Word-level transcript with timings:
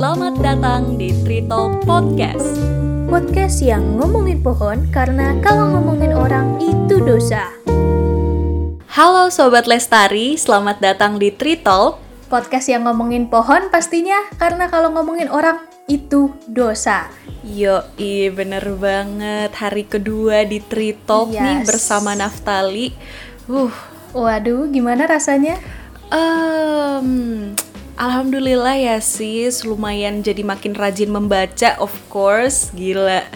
Selamat 0.00 0.32
datang 0.40 0.96
di 0.96 1.12
Talk 1.44 1.84
Podcast. 1.84 2.56
Podcast 3.04 3.60
yang 3.60 4.00
ngomongin 4.00 4.40
pohon 4.40 4.88
karena 4.88 5.36
kalau 5.44 5.76
ngomongin 5.76 6.16
orang 6.16 6.56
itu 6.56 7.04
dosa. 7.04 7.52
Halo 8.96 9.28
Sobat 9.28 9.68
Lestari, 9.68 10.40
selamat 10.40 10.80
datang 10.80 11.20
di 11.20 11.28
Talk. 11.60 12.00
Podcast 12.32 12.72
yang 12.72 12.88
ngomongin 12.88 13.28
pohon 13.28 13.68
pastinya 13.68 14.24
karena 14.40 14.72
kalau 14.72 14.88
ngomongin 14.88 15.28
orang 15.28 15.68
itu 15.84 16.32
dosa. 16.48 17.12
Yo, 17.44 17.84
iya 18.00 18.32
bener 18.32 18.72
banget. 18.80 19.52
Hari 19.52 19.84
kedua 19.84 20.48
di 20.48 20.64
Tree 20.64 20.96
Talk 20.96 21.28
nih 21.28 21.60
Yes. 21.60 21.68
bersama 21.68 22.16
Naftali. 22.16 22.96
Uh, 23.44 23.68
Waduh, 24.16 24.64
gimana 24.72 25.04
rasanya? 25.04 25.60
em, 26.08 27.52
Alhamdulillah 28.00 28.80
ya 28.80 28.96
sis, 28.96 29.60
lumayan 29.60 30.24
jadi 30.24 30.40
makin 30.40 30.72
rajin 30.72 31.12
membaca, 31.12 31.76
of 31.76 31.92
course, 32.08 32.72
gila. 32.72 33.28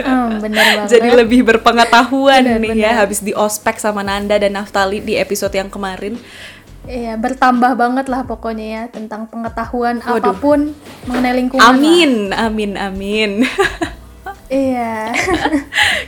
Hmm, 0.00 0.40
bener 0.40 0.64
banget. 0.80 0.96
Jadi 0.96 1.08
lebih 1.12 1.44
berpengetahuan 1.44 2.48
Bener, 2.48 2.64
nih 2.64 2.80
ya 2.80 2.96
bener. 2.96 3.00
habis 3.04 3.20
di 3.20 3.36
ospek 3.36 3.76
sama 3.76 4.00
Nanda 4.00 4.40
dan 4.40 4.56
Naftali 4.56 5.04
di 5.04 5.20
episode 5.20 5.52
yang 5.52 5.68
kemarin. 5.68 6.16
Iya, 6.88 7.20
bertambah 7.20 7.76
banget 7.76 8.08
lah 8.08 8.24
pokoknya 8.24 8.66
ya 8.66 8.82
tentang 8.88 9.28
pengetahuan 9.28 10.00
Waduh. 10.00 10.16
apa 10.20 10.32
pun 10.32 10.72
mengenai 11.04 11.36
lingkungan. 11.44 11.60
lah. 11.60 11.72
Amin, 11.76 12.12
amin, 12.32 12.70
amin. 12.80 13.30
Iya. 14.44 15.10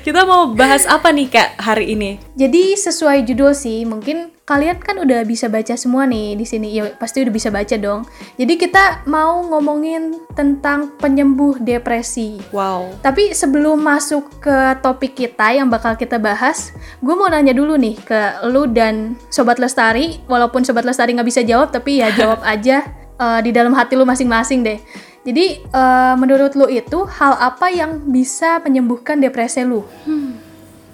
Kita 0.05 0.23
mau 0.29 0.53
bahas 0.53 0.85
apa 0.87 1.09
nih 1.11 1.27
Kak 1.33 1.57
hari 1.57 1.97
ini? 1.97 2.21
Jadi 2.37 2.77
sesuai 2.79 3.25
judul 3.25 3.57
sih, 3.57 3.83
mungkin 3.83 4.29
kalian 4.47 4.79
kan 4.79 4.95
udah 5.03 5.27
bisa 5.27 5.51
baca 5.51 5.75
semua 5.75 6.07
nih 6.07 6.39
di 6.39 6.47
sini. 6.47 6.79
Ya 6.79 6.95
pasti 6.95 7.27
udah 7.27 7.35
bisa 7.35 7.51
baca 7.51 7.75
dong. 7.75 8.07
Jadi 8.39 8.55
kita 8.55 9.03
mau 9.11 9.43
ngomongin 9.43 10.23
tentang 10.39 10.95
penyembuh 11.03 11.59
depresi. 11.59 12.39
Wow. 12.55 12.95
Tapi 13.03 13.35
sebelum 13.35 13.83
masuk 13.83 14.39
ke 14.39 14.79
topik 14.79 15.19
kita 15.19 15.51
yang 15.51 15.67
bakal 15.67 15.99
kita 15.99 16.23
bahas, 16.23 16.71
gue 17.03 17.15
mau 17.19 17.27
nanya 17.27 17.51
dulu 17.51 17.75
nih 17.75 17.99
ke 17.99 18.47
lu 18.47 18.71
dan 18.71 19.19
Sobat 19.35 19.59
Lestari. 19.59 20.23
Walaupun 20.31 20.63
Sobat 20.63 20.87
Lestari 20.87 21.19
nggak 21.19 21.27
bisa 21.27 21.43
jawab, 21.43 21.75
tapi 21.75 21.99
ya 21.99 22.15
jawab 22.15 22.39
aja 22.55 22.87
eh, 23.19 23.41
di 23.43 23.51
dalam 23.51 23.75
hati 23.75 23.99
lu 23.99 24.07
masing-masing 24.07 24.63
deh. 24.63 24.79
Jadi 25.27 25.59
eh, 25.59 26.15
menurut 26.15 26.55
lu 26.55 26.71
itu 26.71 27.03
hal 27.19 27.35
apa 27.43 27.67
yang 27.75 28.15
bisa 28.15 28.63
menyembuhkan 28.63 29.19
depresi 29.19 29.67
lu? 29.67 29.83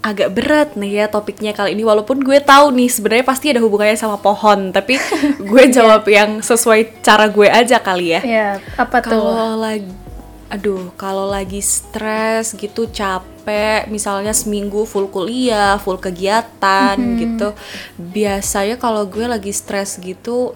Agak 0.03 0.35
berat 0.35 0.75
nih 0.75 0.99
ya 0.99 1.05
topiknya 1.07 1.55
kali 1.55 1.71
ini 1.71 1.87
walaupun 1.87 2.19
gue 2.19 2.43
tahu 2.43 2.75
nih 2.75 2.91
sebenarnya 2.91 3.23
pasti 3.23 3.55
ada 3.55 3.63
hubungannya 3.63 3.95
sama 3.95 4.19
pohon, 4.19 4.75
tapi 4.75 4.99
gue 5.49 5.63
jawab 5.71 6.03
yang 6.11 6.43
sesuai 6.43 6.99
cara 6.99 7.31
gue 7.31 7.47
aja 7.47 7.79
kali 7.79 8.19
ya. 8.19 8.21
Ya, 8.21 8.49
apa 8.75 8.99
tuh? 8.99 9.15
Kalau 9.15 9.55
lagi 9.55 9.87
aduh, 10.53 10.93
kalau 11.01 11.25
lagi 11.25 11.65
stres 11.65 12.53
gitu 12.53 12.85
capek, 12.85 13.89
misalnya 13.89 14.29
seminggu 14.37 14.85
full 14.85 15.09
kuliah, 15.09 15.81
full 15.81 15.97
kegiatan 15.97 16.93
Mm-hmm. 16.93 17.17
gitu. 17.17 17.49
Biasanya 17.97 18.77
kalau 18.77 19.07
gue 19.09 19.25
lagi 19.25 19.49
stres 19.49 19.97
gitu 19.97 20.53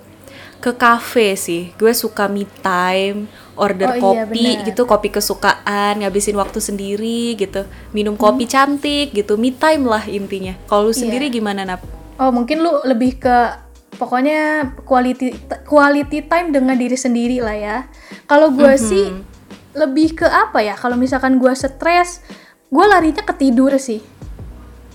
ke 0.62 0.70
cafe 0.78 1.34
sih. 1.34 1.73
Gue 1.81 1.98
suka 1.98 2.30
me 2.30 2.45
time, 2.62 3.25
order 3.58 3.89
Oh 3.91 4.13
iya, 4.13 4.23
kopi 4.30 4.45
benar. 4.61 4.66
gitu, 4.69 4.81
kopi 4.86 5.09
kesukaan, 5.11 6.00
ngabisin 6.00 6.38
waktu 6.38 6.61
sendiri 6.61 7.36
gitu. 7.36 7.66
Minum 7.91 8.16
kopi 8.16 8.45
cantik 8.45 9.11
gitu, 9.11 9.36
me 9.36 9.52
time 9.52 9.83
lah 9.89 10.05
intinya. 10.05 10.55
Kalau 10.69 10.89
lu. 10.89 10.94
Iya. 10.94 11.02
sendiri 11.03 11.25
gimana, 11.33 11.66
Nap? 11.66 11.81
Oh, 12.17 12.30
mungkin 12.33 12.61
lu 12.61 12.81
lebih 12.85 13.22
ke 13.22 13.38
pokoknya 13.97 14.73
quality 14.85 15.33
quality 15.66 16.25
time 16.30 16.53
dengan 16.53 16.78
diri 16.78 16.97
sendiri 16.97 17.41
lah 17.41 17.58
ya. 17.58 17.78
Kalau 18.30 18.53
gue 18.53 18.73
sih 18.78 19.09
lebih 19.78 20.17
ke 20.17 20.28
apa 20.30 20.61
ya? 20.61 20.73
Kalau 20.78 20.97
misalkan 20.97 21.38
gue 21.38 21.53
stres, 21.53 22.22
gue 22.69 22.85
larinya 22.85 23.22
ke 23.22 23.33
tidur 23.38 23.73
sih. 23.78 24.02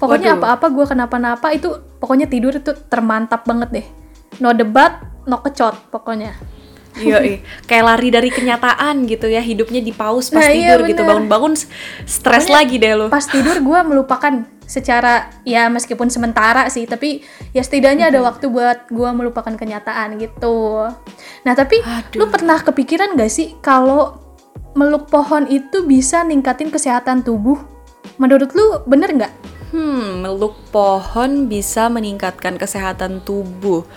Pokoknya 0.02 0.34
apa-apa 0.34 0.66
gue 0.74 0.82
kenapa-napa 0.82 1.54
itu 1.54 1.70
pokoknya 2.02 2.26
tidur 2.26 2.58
itu 2.58 2.74
termantap 2.90 3.46
banget 3.46 3.70
deh. 3.70 3.86
No 4.42 4.50
debat, 4.50 4.98
no 5.30 5.38
kecot 5.38 5.94
pokoknya. 5.94 6.34
Iya, 6.92 7.40
kayak 7.64 7.84
lari 7.88 8.08
dari 8.12 8.28
kenyataan 8.28 9.08
gitu 9.08 9.24
ya, 9.24 9.40
hidupnya 9.40 9.80
di 9.80 9.96
pause 9.96 10.28
pas 10.28 10.44
Nah, 10.44 10.52
iya, 10.52 10.76
tidur 10.76 10.80
gitu, 10.92 11.00
bener. 11.00 11.08
bangun-bangun 11.08 11.52
stres 12.04 12.44
Pokoknya 12.44 12.56
lagi 12.56 12.76
deh 12.76 12.92
lu. 12.92 13.06
Pas 13.08 13.24
tidur 13.24 13.56
gue 13.64 13.80
melupakan 13.80 14.44
secara 14.68 15.32
ya 15.44 15.72
meskipun 15.72 16.12
sementara 16.12 16.68
sih, 16.68 16.84
tapi 16.84 17.24
ya 17.56 17.64
setidaknya 17.64 18.12
ada 18.12 18.20
waktu 18.20 18.52
buat 18.52 18.92
gue 18.92 19.10
melupakan 19.12 19.56
kenyataan 19.56 20.20
gitu. 20.20 20.88
Nah 21.48 21.54
tapi 21.56 21.80
Aduh. 21.80 22.24
lu 22.24 22.24
pernah 22.28 22.60
kepikiran 22.60 23.16
gak 23.16 23.32
sih 23.32 23.56
kalau 23.64 24.20
meluk 24.76 25.08
pohon 25.08 25.48
itu 25.48 25.84
bisa 25.84 26.24
ningkatin 26.24 26.68
kesehatan 26.72 27.24
tubuh? 27.24 27.56
Menurut 28.20 28.52
lu 28.52 28.84
bener 28.84 29.12
nggak? 29.16 29.32
Hmm, 29.72 30.20
meluk 30.20 30.56
pohon 30.68 31.48
bisa 31.48 31.88
meningkatkan 31.88 32.60
kesehatan 32.60 33.24
tubuh. 33.24 33.88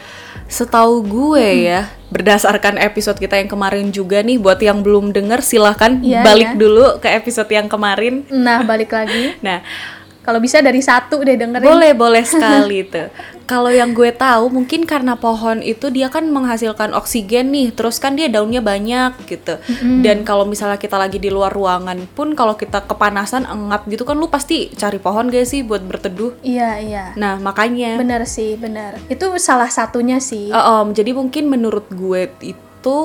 Setahu 0.46 1.02
gue 1.04 1.66
ya, 1.66 1.90
berdasarkan 2.14 2.78
episode 2.78 3.18
kita 3.18 3.36
yang 3.42 3.50
kemarin 3.50 3.90
juga 3.90 4.22
nih, 4.22 4.38
buat 4.38 4.62
yang 4.62 4.86
belum 4.86 5.10
denger 5.10 5.42
silahkan 5.42 5.98
Iya, 6.06 6.22
balik 6.22 6.54
iya. 6.54 6.60
dulu 6.60 6.86
ke 7.02 7.10
episode 7.10 7.50
yang 7.50 7.66
kemarin. 7.66 8.24
Nah 8.30 8.62
balik 8.62 8.94
lagi, 8.94 9.34
Nah, 9.46 9.66
kalau 10.26 10.42
bisa 10.42 10.58
dari 10.58 10.82
satu 10.82 11.22
deh 11.22 11.38
dengerin. 11.38 11.70
boleh 11.70 11.92
boleh 11.94 12.26
sekali 12.34 12.82
tuh. 12.82 13.14
Kalau 13.46 13.70
yang 13.70 13.94
gue 13.94 14.10
tahu 14.10 14.50
mungkin 14.50 14.90
karena 14.90 15.14
pohon 15.22 15.62
itu 15.62 15.94
dia 15.94 16.10
kan 16.10 16.26
menghasilkan 16.26 16.98
oksigen 16.98 17.54
nih, 17.54 17.70
terus 17.78 18.02
kan 18.02 18.18
dia 18.18 18.26
daunnya 18.26 18.58
banyak 18.58 19.14
gitu. 19.30 19.62
Dan 20.02 20.26
kalau 20.26 20.50
misalnya 20.50 20.82
kita 20.82 20.98
lagi 20.98 21.22
di 21.22 21.30
luar 21.30 21.54
ruangan 21.54 22.10
pun 22.18 22.34
kalau 22.34 22.58
kita 22.58 22.82
kepanasan 22.90 23.46
engap 23.46 23.86
gitu 23.86 24.02
kan 24.02 24.18
lu 24.18 24.26
pasti 24.34 24.74
cari 24.74 24.98
pohon 24.98 25.30
gak 25.30 25.46
sih 25.46 25.62
buat 25.62 25.86
berteduh. 25.86 26.42
Iya 26.42 26.82
iya, 26.82 27.06
Nah, 27.14 27.38
makanya 27.38 28.02
bener 28.02 28.26
sih 28.26 28.58
bener. 28.58 28.98
Itu 29.06 29.30
salah 29.38 29.70
satunya 29.70 30.18
sih. 30.18 30.50
Uh, 30.50 30.82
um, 30.82 30.88
jadi 30.98 31.14
mungkin 31.14 31.46
menurut 31.46 31.86
gue 31.94 32.26
itu 32.42 32.98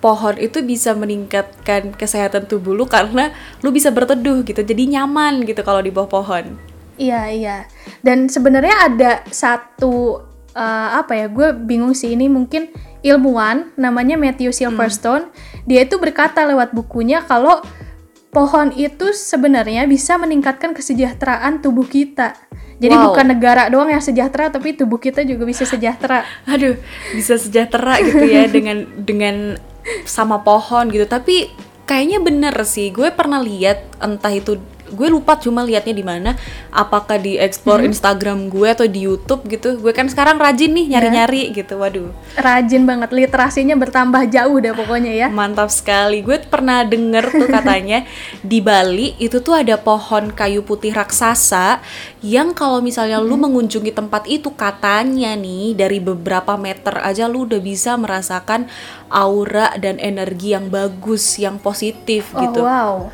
pohon 0.00 0.34
itu 0.40 0.64
bisa 0.64 0.96
meningkatkan 0.96 1.92
kesehatan 1.92 2.48
tubuh 2.48 2.72
lu 2.72 2.88
karena 2.88 3.30
lu 3.60 3.70
bisa 3.70 3.92
berteduh 3.92 4.42
gitu. 4.42 4.64
Jadi 4.64 4.96
nyaman 4.96 5.44
gitu 5.44 5.60
kalau 5.60 5.84
di 5.84 5.92
bawah 5.92 6.08
pohon. 6.08 6.56
Iya 7.00 7.22
iya. 7.32 7.56
Dan 8.04 8.28
sebenarnya 8.28 8.76
ada 8.88 9.10
satu 9.28 10.24
eh, 10.56 10.88
apa 10.96 11.12
ya? 11.16 11.26
Gue 11.28 11.52
bingung 11.52 11.92
sih 11.92 12.16
ini 12.16 12.28
mungkin 12.28 12.72
ilmuwan 13.04 13.72
namanya 13.76 14.16
Matthew 14.16 14.52
Silverstone. 14.56 15.28
Dia 15.68 15.84
itu 15.84 15.96
berkata 16.00 16.44
lewat 16.48 16.72
bukunya 16.72 17.24
kalau 17.24 17.60
pohon 18.30 18.70
itu 18.72 19.10
sebenarnya 19.12 19.84
bisa 19.84 20.16
meningkatkan 20.16 20.72
kesejahteraan 20.72 21.60
tubuh 21.60 21.84
kita. 21.84 22.36
Jadi 22.80 22.96
Wow. 22.96 23.12
bukan 23.12 23.26
negara 23.36 23.68
doang 23.68 23.92
yang 23.92 24.00
sejahtera, 24.00 24.48
tapi 24.48 24.72
tubuh 24.72 24.96
kita 24.96 25.20
juga 25.20 25.44
bisa 25.44 25.68
sejahtera. 25.68 26.24
Aduh, 26.52 26.80
bisa 27.12 27.36
sejahtera 27.36 28.00
gitu 28.00 28.24
ya 28.24 28.48
dengan 28.56 28.88
dengan 28.96 29.60
sama 30.04 30.42
pohon 30.42 30.88
gitu. 30.88 31.06
Tapi 31.08 31.50
kayaknya 31.88 32.18
bener 32.22 32.54
sih. 32.62 32.92
Gue 32.94 33.10
pernah 33.10 33.42
lihat 33.42 33.84
entah 33.98 34.32
itu 34.32 34.60
gue 34.90 35.08
lupa 35.08 35.38
cuma 35.38 35.62
liatnya 35.62 35.94
di 35.94 36.02
mana 36.02 36.34
apakah 36.74 37.16
di 37.16 37.38
explore 37.38 37.86
Instagram 37.86 38.50
gue 38.50 38.68
atau 38.74 38.86
di 38.90 39.06
YouTube 39.06 39.46
gitu 39.46 39.78
gue 39.78 39.94
kan 39.94 40.10
sekarang 40.10 40.36
rajin 40.42 40.74
nih 40.74 40.98
nyari-nyari 40.98 41.54
gitu 41.54 41.78
waduh 41.78 42.10
Rajin 42.38 42.86
banget, 42.86 43.10
literasinya 43.10 43.74
bertambah 43.74 44.30
jauh 44.30 44.56
deh 44.62 44.72
pokoknya 44.72 45.12
ya. 45.12 45.28
Mantap 45.28 45.68
sekali. 45.68 46.22
Gue 46.22 46.38
pernah 46.40 46.86
denger 46.86 47.26
tuh 47.28 47.48
katanya 47.50 48.06
di 48.50 48.62
Bali 48.62 49.18
itu 49.18 49.42
tuh 49.42 49.58
ada 49.58 49.76
pohon 49.76 50.30
kayu 50.30 50.62
putih 50.62 50.94
raksasa 50.94 51.82
yang 52.20 52.52
kalau 52.52 52.84
misalnya 52.84 53.16
lu 53.16 53.40
mengunjungi 53.40 53.96
tempat 53.96 54.28
itu 54.28 54.52
katanya 54.52 55.32
nih 55.32 55.72
dari 55.72 56.04
beberapa 56.04 56.60
meter 56.60 57.00
aja 57.00 57.24
lu 57.24 57.48
udah 57.48 57.60
bisa 57.64 57.96
merasakan 57.96 58.68
aura 59.08 59.72
dan 59.80 59.96
energi 59.96 60.52
yang 60.52 60.68
bagus, 60.68 61.40
yang 61.40 61.56
positif 61.56 62.28
Oh 62.36 62.40
gitu. 62.44 62.60
wow. 62.60 63.08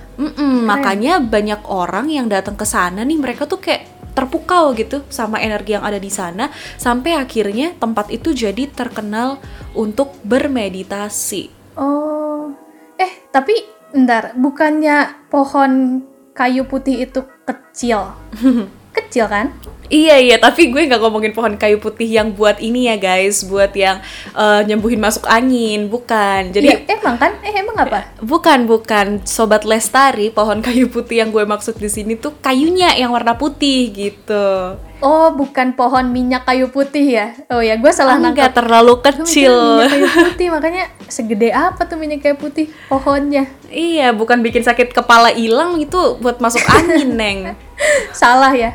Makanya 0.67 1.23
banyak 1.23 1.63
orang 1.71 2.11
yang 2.11 2.27
datang 2.27 2.59
ke 2.59 2.67
sana 2.67 3.07
nih 3.07 3.19
mereka 3.19 3.47
tuh 3.47 3.63
kayak 3.63 3.87
terpukau 4.17 4.73
gitu 4.73 5.05
sama 5.13 5.39
energi 5.39 5.77
yang 5.77 5.85
ada 5.85 6.01
di 6.01 6.09
sana 6.09 6.49
sampai 6.81 7.21
akhirnya 7.21 7.77
tempat 7.77 8.09
itu 8.09 8.33
jadi 8.33 8.67
terkenal 8.73 9.37
untuk 9.77 10.17
bermeditasi. 10.25 11.77
Oh, 11.77 12.49
eh 12.97 13.13
tapi 13.29 13.53
ntar 13.93 14.33
bukannya 14.35 15.29
pohon 15.29 16.01
kayu 16.33 16.65
putih 16.65 17.05
itu 17.05 17.21
kecil, 17.45 18.17
kecil 19.07 19.27
kan? 19.27 19.55
Iya 19.87 20.19
iya, 20.19 20.35
tapi 20.37 20.67
gue 20.67 20.83
nggak 20.83 20.99
ngomongin 20.99 21.31
pohon 21.31 21.55
kayu 21.55 21.79
putih 21.79 22.11
yang 22.11 22.35
buat 22.35 22.59
ini 22.59 22.91
ya 22.91 22.99
guys, 22.99 23.47
buat 23.47 23.71
yang 23.71 24.03
eh, 24.35 24.61
nyembuhin 24.67 24.99
masuk 24.99 25.23
angin, 25.25 25.87
bukan. 25.87 26.51
Jadi 26.51 26.67
Iya, 26.67 26.99
emang 26.99 27.15
kan? 27.15 27.39
Eh 27.41 27.55
emang 27.55 27.79
apa? 27.79 28.03
bukan 28.19 28.67
bukan 28.67 29.23
sobat 29.23 29.63
lestari 29.63 30.29
pohon 30.29 30.59
kayu 30.59 30.91
putih 30.91 31.23
yang 31.23 31.31
gue 31.31 31.47
maksud 31.47 31.79
di 31.79 31.87
sini 31.87 32.19
tuh 32.19 32.35
kayunya 32.37 32.99
yang 32.99 33.15
warna 33.15 33.39
putih 33.39 33.95
gitu. 33.95 34.75
Oh, 34.99 35.29
bukan 35.31 35.77
pohon 35.77 36.11
minyak 36.11 36.43
kayu 36.43 36.67
putih 36.67 37.07
ya? 37.13 37.27
Oh 37.47 37.63
ya, 37.63 37.79
gue 37.79 37.93
salah 37.93 38.19
Enggak 38.19 38.51
nangkap. 38.51 38.59
terlalu 38.59 38.95
kecil. 38.99 39.55
minyak 39.55 39.93
kayu 39.93 40.07
putih, 40.27 40.47
makanya 40.51 40.85
segede 41.07 41.55
apa 41.55 41.87
tuh 41.87 41.95
minyak 41.95 42.27
kayu 42.27 42.35
putih 42.35 42.67
pohonnya? 42.91 43.47
Iya, 43.71 44.11
bukan 44.11 44.43
bikin 44.43 44.67
sakit 44.67 44.91
kepala 44.91 45.31
hilang 45.31 45.79
itu 45.79 46.19
buat 46.19 46.43
masuk 46.43 46.65
angin, 46.67 47.15
Neng. 47.15 47.39
salah 48.11 48.51
ya? 48.51 48.75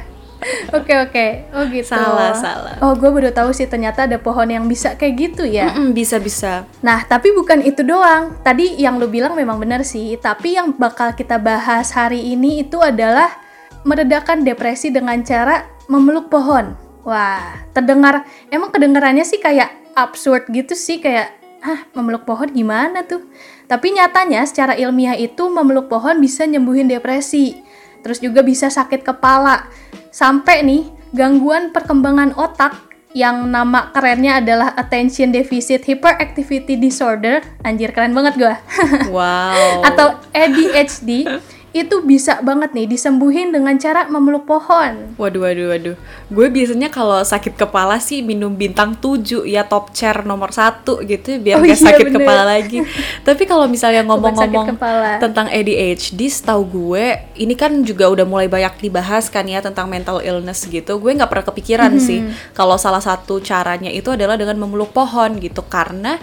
Oke 0.74 0.94
oke, 0.98 1.26
oh 1.54 1.64
gitu. 1.70 1.94
Salah, 1.94 2.34
salah. 2.34 2.76
Oh, 2.82 2.98
gue 2.98 3.10
baru 3.14 3.30
tahu 3.30 3.54
sih 3.54 3.70
ternyata 3.70 4.10
ada 4.10 4.18
pohon 4.18 4.50
yang 4.50 4.66
bisa 4.66 4.98
kayak 4.98 5.14
gitu 5.18 5.44
ya. 5.46 5.70
Mm-mm, 5.70 5.94
bisa-bisa. 5.94 6.66
Nah, 6.82 7.06
tapi 7.06 7.30
bukan 7.30 7.62
itu 7.62 7.86
doang. 7.86 8.42
Tadi 8.42 8.82
yang 8.82 8.98
lu 8.98 9.06
bilang 9.06 9.38
memang 9.38 9.62
benar 9.62 9.86
sih, 9.86 10.18
tapi 10.18 10.58
yang 10.58 10.74
bakal 10.74 11.14
kita 11.14 11.38
bahas 11.38 11.94
hari 11.94 12.34
ini 12.34 12.66
itu 12.66 12.82
adalah 12.82 13.30
meredakan 13.86 14.42
depresi 14.42 14.90
dengan 14.90 15.22
cara 15.22 15.70
memeluk 15.86 16.34
pohon. 16.34 16.74
Wah, 17.06 17.62
terdengar 17.74 18.26
emang 18.50 18.74
kedengarannya 18.74 19.26
sih 19.26 19.38
kayak 19.38 19.70
absurd 19.98 20.50
gitu 20.54 20.78
sih 20.78 21.02
kayak 21.02 21.34
ah 21.62 21.86
memeluk 21.94 22.26
pohon 22.26 22.50
gimana 22.50 23.06
tuh? 23.06 23.26
Tapi 23.70 23.94
nyatanya 23.94 24.46
secara 24.50 24.74
ilmiah 24.74 25.18
itu 25.18 25.50
memeluk 25.50 25.90
pohon 25.90 26.18
bisa 26.18 26.46
nyembuhin 26.50 26.90
depresi. 26.90 27.62
Terus 28.02 28.18
juga 28.18 28.42
bisa 28.42 28.70
sakit 28.70 29.06
kepala. 29.06 29.70
Sampai 30.12 30.62
nih 30.68 30.92
gangguan 31.16 31.72
perkembangan 31.72 32.36
otak 32.36 32.92
yang 33.12 33.52
nama 33.52 33.92
kerennya 33.92 34.40
adalah 34.40 34.72
attention 34.76 35.32
deficit 35.36 35.84
hyperactivity 35.84 36.80
disorder. 36.80 37.44
Anjir 37.64 37.92
keren 37.96 38.16
banget 38.16 38.36
gua. 38.40 38.56
Wow. 39.16 39.84
Atau 39.84 40.16
ADHD 40.32 41.28
itu 41.72 42.04
bisa 42.04 42.44
banget 42.44 42.76
nih 42.76 42.84
disembuhin 42.84 43.56
dengan 43.56 43.72
cara 43.80 44.04
memeluk 44.04 44.44
pohon. 44.44 45.16
Waduh, 45.16 45.40
waduh, 45.40 45.72
waduh. 45.72 45.96
Gue 46.28 46.52
biasanya 46.52 46.92
kalau 46.92 47.24
sakit 47.24 47.56
kepala 47.56 47.96
sih 47.96 48.20
minum 48.20 48.52
bintang 48.52 48.92
7 48.92 49.48
ya 49.48 49.64
top 49.64 49.96
chair 49.96 50.28
nomor 50.28 50.52
satu 50.52 51.00
gitu 51.00 51.40
biar 51.40 51.56
Oh 51.56 51.64
gak 51.64 51.72
iya, 51.72 51.80
sakit 51.80 52.06
bener. 52.12 52.20
kepala 52.20 52.44
lagi. 52.44 52.84
Tapi 53.28 53.44
kalau 53.48 53.72
misalnya 53.72 54.04
ngomong-ngomong 54.04 54.76
tentang 55.18 55.48
ADHD, 55.48 56.20
setahu 56.28 56.68
gue 56.68 57.06
ini 57.40 57.56
kan 57.56 57.72
juga 57.88 58.12
udah 58.12 58.28
mulai 58.28 58.52
banyak 58.52 58.76
dibahas 58.84 59.32
kan 59.32 59.48
ya 59.48 59.64
tentang 59.64 59.88
mental 59.88 60.20
illness 60.20 60.68
gitu. 60.68 61.00
Gue 61.00 61.16
nggak 61.16 61.32
pernah 61.32 61.48
kepikiran 61.48 61.92
Mhm. 61.96 62.04
sih 62.04 62.20
kalau 62.52 62.76
salah 62.76 63.00
satu 63.00 63.40
caranya 63.40 63.88
itu 63.88 64.12
adalah 64.12 64.36
dengan 64.36 64.60
memeluk 64.60 64.92
pohon 64.92 65.40
gitu 65.40 65.64
karena 65.64 66.20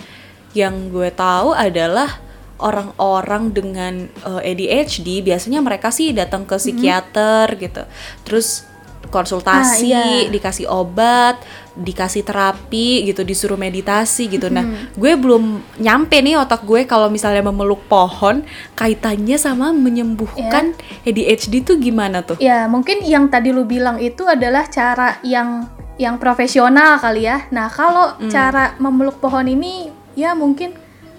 yang 0.52 0.92
gue 0.92 1.08
tahu 1.08 1.56
adalah 1.56 2.20
orang-orang 2.58 3.54
dengan 3.54 3.94
eh, 4.06 4.50
ADHD 4.50 5.22
biasanya 5.22 5.62
mereka 5.62 5.90
sih 5.90 6.10
datang 6.10 6.44
ke 6.44 6.58
psikiater 6.58 7.54
gitu. 7.56 7.82
Terus 8.22 8.66
konsultasi, 9.08 9.88
Ah, 9.94 10.20
iya. 10.20 10.28
dikasih 10.28 10.68
obat, 10.68 11.40
dikasih 11.72 12.26
terapi 12.28 13.08
gitu, 13.08 13.24
disuruh 13.24 13.56
meditasi 13.56 14.28
gitu. 14.28 14.52
Nah, 14.52 14.66
gue 14.92 15.12
belum 15.16 15.64
nyampe 15.80 16.20
nih 16.20 16.36
otak 16.36 16.66
gue 16.68 16.84
kalau 16.84 17.08
misalnya 17.08 17.40
memeluk 17.40 17.80
pohon 17.88 18.44
kaitannya 18.76 19.40
sama 19.40 19.72
menyembuhkan 19.72 20.76
ADHD 21.08 21.64
tuh 21.64 21.80
gimana 21.80 22.20
tuh? 22.20 22.36
Ya, 22.36 22.68
mungkin 22.68 23.00
yang 23.00 23.32
tadi 23.32 23.48
lu 23.48 23.64
bilang 23.64 23.96
itu 23.96 24.28
adalah 24.28 24.68
cara 24.68 25.16
yang 25.24 25.70
yang 25.96 26.20
profesional 26.20 27.00
kali 27.00 27.26
ya. 27.26 27.48
Nah, 27.50 27.66
kalau 27.72 28.14
cara 28.28 28.76
memeluk 28.78 29.18
pohon 29.18 29.46
ini 29.48 29.88
ya 30.14 30.34
mungkin 30.36 30.74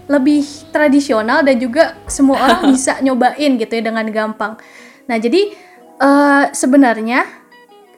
lebih 0.09 0.41
tradisional 0.73 1.45
dan 1.45 1.61
juga 1.61 1.95
semua 2.09 2.41
orang 2.50 2.73
bisa 2.73 2.97
nyobain 3.00 3.56
gitu 3.61 3.71
ya 3.77 3.83
dengan 3.85 4.09
gampang. 4.09 4.57
Nah, 5.06 5.17
jadi 5.21 5.53
eh, 6.01 6.45
sebenarnya 6.50 7.23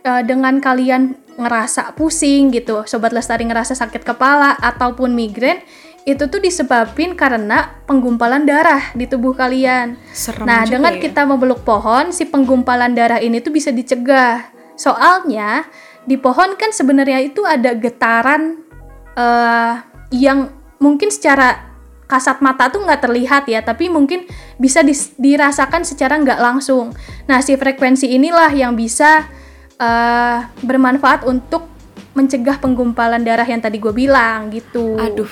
eh, 0.03 0.21
dengan 0.27 0.59
kalian 0.59 1.15
ngerasa 1.39 1.95
pusing 1.95 2.51
gitu, 2.51 2.83
sobat 2.83 3.15
lestari 3.15 3.47
ngerasa 3.47 3.73
sakit 3.73 4.03
kepala 4.03 4.59
ataupun 4.59 5.15
migrain, 5.15 5.63
itu 6.03 6.27
tuh 6.27 6.43
disebabin 6.43 7.15
karena 7.15 7.79
penggumpalan 7.87 8.43
darah 8.43 8.91
di 8.91 9.07
tubuh 9.07 9.31
kalian. 9.31 9.95
Serem 10.11 10.43
nah, 10.43 10.67
dengan 10.67 10.99
ya. 10.99 11.01
kita 11.01 11.23
memeluk 11.23 11.63
pohon, 11.63 12.11
si 12.11 12.27
penggumpalan 12.27 12.91
darah 12.91 13.23
ini 13.23 13.39
tuh 13.39 13.55
bisa 13.55 13.71
dicegah. 13.71 14.51
Soalnya 14.75 15.63
di 16.03 16.17
pohon 16.17 16.57
kan 16.59 16.73
sebenarnya 16.75 17.21
itu 17.23 17.45
ada 17.45 17.77
getaran 17.77 18.65
eh 19.13 19.75
yang 20.11 20.49
mungkin 20.81 21.13
secara 21.13 21.70
kasat 22.11 22.43
mata 22.43 22.67
tuh 22.67 22.83
nggak 22.83 22.99
terlihat 22.99 23.47
ya, 23.47 23.63
tapi 23.63 23.87
mungkin 23.87 24.27
bisa 24.59 24.83
dis- 24.83 25.15
dirasakan 25.15 25.87
secara 25.87 26.19
nggak 26.19 26.37
langsung. 26.37 26.91
Nah, 27.25 27.39
si 27.39 27.55
frekuensi 27.55 28.11
inilah 28.11 28.51
yang 28.51 28.75
bisa 28.75 29.31
eh, 29.77 30.37
bermanfaat 30.59 31.23
untuk 31.23 31.71
mencegah 32.11 32.59
penggumpalan 32.59 33.23
darah 33.23 33.47
yang 33.47 33.63
tadi 33.63 33.79
gue 33.79 33.89
bilang 33.89 34.51
gitu. 34.51 34.99
Aduh, 34.99 35.31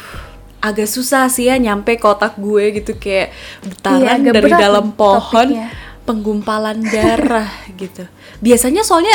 agak 0.58 0.88
susah 0.88 1.28
sih 1.28 1.52
ya 1.52 1.60
nyampe 1.60 1.96
ke 1.96 2.08
otak 2.08 2.40
gue 2.40 2.80
gitu 2.80 2.96
kayak 2.96 3.36
getaran 3.62 4.24
Iya, 4.24 4.32
dari 4.32 4.50
dalam 4.50 4.96
pohon, 4.96 5.48
topiknya. 5.52 5.68
penggumpalan 6.04 6.80
darah 6.82 7.52
gitu. 7.82 8.08
Biasanya 8.40 8.82
soalnya 8.82 9.12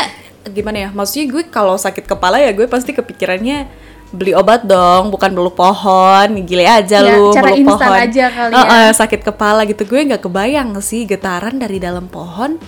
gimana 0.47 0.87
ya? 0.87 0.89
Maksudnya 0.93 1.25
gue 1.27 1.43
kalau 1.49 1.75
sakit 1.75 2.05
kepala 2.05 2.37
ya 2.37 2.53
gue 2.53 2.69
pasti 2.69 2.93
kepikirannya 2.93 3.65
beli 4.11 4.33
obat 4.33 4.63
dong, 4.63 5.09
bukan 5.09 5.31
meluk 5.31 5.55
pohon. 5.55 6.29
Gile 6.43 6.65
aja 6.65 6.99
Ya, 6.99 7.15
lu 7.15 7.31
cara 7.31 7.49
meluk 7.49 7.59
instan 7.63 7.89
pohon. 7.89 8.01
aja 8.03 8.25
kali 8.29 8.53
ya. 8.53 8.65
eh, 8.81 8.93
sakit 8.93 9.21
kepala 9.23 9.61
gitu. 9.65 9.83
Gue 9.85 10.05
nggak 10.05 10.21
kebayang 10.21 10.75
sih 10.81 11.05
getaran 11.05 11.57
dari 11.57 11.79
dalam 11.79 12.07
pohon, 12.07 12.59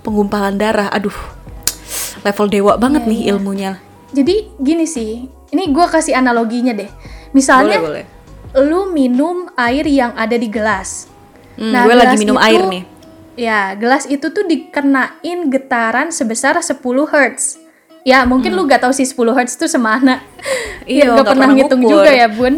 penggumpalan 0.00 0.54
darah. 0.54 0.88
Aduh, 0.88 1.14
level 2.20 2.46
dewa 2.48 2.72
banget 2.76 3.02
Iya, 3.02 3.10
nih 3.10 3.20
ilmunya. 3.28 3.72
Jadi 4.10 4.34
gini 4.56 4.84
sih, 4.84 5.24
ini 5.48 5.62
gue 5.66 5.86
kasih 5.86 6.14
analoginya 6.14 6.72
deh. 6.72 6.90
Misalnya 7.30 7.78
boleh, 7.78 8.04
boleh. 8.50 8.64
lu 8.64 8.80
minum 8.88 9.46
air 9.54 9.84
yang 9.84 10.10
ada 10.14 10.34
di 10.34 10.46
gelas. 10.46 11.06
Hmm, 11.54 11.70
Nah, 11.70 11.84
gue 11.84 11.94
lagi 11.94 12.06
gelas 12.08 12.20
minum 12.20 12.36
itu- 12.36 12.46
air 12.46 12.62
nih. 12.64 12.84
Ya, 13.38 13.72
gelas 13.72 14.04
itu 14.04 14.26
tuh 14.26 14.42
dikenain 14.42 15.38
getaran 15.48 16.10
sebesar 16.10 16.58
10 16.58 16.76
Hz. 17.06 17.56
Ya, 18.04 18.24
mungkin 18.24 18.56
lu 18.56 18.64
gak 18.64 18.84
tahu 18.84 18.92
sih 18.96 19.04
10 19.04 19.36
Hz 19.36 19.60
itu 19.60 19.66
semana. 19.68 20.20
Hmm. 20.20 20.88
Iya, 20.88 21.04
ya, 21.04 21.12
nggak 21.12 21.16
gak 21.20 21.32
pernah 21.36 21.46
pernah 21.46 21.56
ngitung 21.56 21.80
ngukur. 21.84 21.94
juga 22.00 22.10
ya, 22.10 22.28
Bun. 22.32 22.54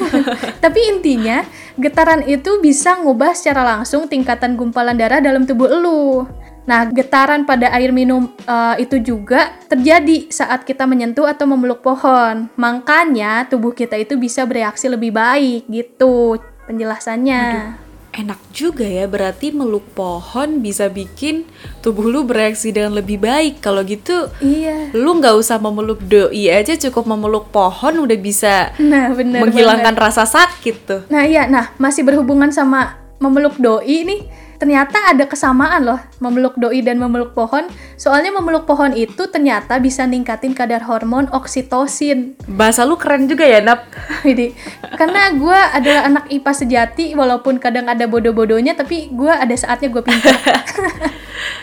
Tapi 0.64 0.80
intinya, 0.88 1.38
getaran 1.76 2.22
itu 2.24 2.60
bisa 2.60 3.00
ngubah 3.00 3.32
secara 3.36 3.64
langsung 3.64 4.08
tingkatan 4.08 4.56
gumpalan 4.56 4.96
darah 4.96 5.20
dalam 5.20 5.48
tubuh 5.48 5.68
elu. 5.68 6.28
Nah, 6.62 6.86
getaran 6.94 7.42
pada 7.42 7.74
air 7.74 7.90
minum 7.90 8.30
eh, 8.46 8.86
itu 8.86 9.02
juga 9.02 9.50
terjadi 9.66 10.30
saat 10.30 10.62
kita 10.62 10.86
menyentuh 10.86 11.26
atau 11.26 11.44
memeluk 11.50 11.82
pohon. 11.82 12.46
Makanya 12.54 13.50
tubuh 13.50 13.74
kita 13.74 13.98
itu 13.98 14.14
bisa 14.14 14.46
bereaksi 14.46 14.86
lebih 14.86 15.10
baik 15.10 15.66
gitu 15.66 16.38
penjelasannya. 16.70 17.74
Enak 18.12 18.36
juga 18.52 18.84
ya, 18.84 19.08
berarti 19.08 19.56
meluk 19.56 19.88
pohon 19.96 20.60
bisa 20.60 20.92
bikin 20.92 21.48
tubuh 21.80 22.04
lu 22.04 22.28
bereaksi 22.28 22.68
dengan 22.68 22.92
lebih 22.92 23.16
baik. 23.16 23.64
Kalau 23.64 23.80
gitu, 23.82 24.28
Iya. 24.36 24.92
lu 24.92 25.16
nggak 25.16 25.32
usah 25.32 25.56
memeluk 25.56 25.96
doi 26.04 26.52
aja, 26.52 26.76
cukup 26.76 27.08
memeluk 27.08 27.48
pohon 27.48 28.04
udah 28.04 28.18
bisa 28.20 28.76
Nah, 28.76 29.08
bener 29.16 29.40
menghilangkan 29.40 29.96
banget. 29.96 30.04
rasa 30.04 30.28
sakit 30.28 30.76
tuh. 30.84 31.00
Nah, 31.08 31.24
iya. 31.24 31.48
Nah, 31.48 31.72
masih 31.80 32.04
berhubungan 32.04 32.52
sama 32.52 33.00
memeluk 33.16 33.56
doi 33.56 34.04
nih. 34.04 34.20
Ternyata 34.62 35.10
ada 35.10 35.26
kesamaan 35.26 35.82
loh 35.82 35.98
memeluk 36.22 36.54
doi 36.54 36.86
dan 36.86 37.02
memeluk 37.02 37.34
pohon. 37.34 37.66
Soalnya 37.98 38.30
memeluk 38.30 38.62
pohon 38.62 38.94
itu 38.94 39.26
ternyata 39.26 39.82
bisa 39.82 40.06
ningkatin 40.06 40.54
kadar 40.54 40.86
hormon 40.86 41.26
oksitosin. 41.34 42.38
Bahasa 42.46 42.86
lu 42.86 42.94
keren 42.94 43.26
juga 43.26 43.42
ya, 43.42 43.58
Nap. 43.58 43.90
Jadi, 44.22 44.54
karena 44.94 45.34
gue 45.34 45.58
adalah 45.74 46.06
anak 46.06 46.30
IPA 46.30 46.52
sejati, 46.54 47.18
walaupun 47.18 47.58
kadang 47.58 47.90
ada 47.90 48.06
bodoh-bodohnya, 48.06 48.78
tapi 48.78 49.10
gue 49.10 49.34
ada 49.34 49.50
saatnya 49.58 49.90
gue 49.90 50.02
pintar. 50.06 50.38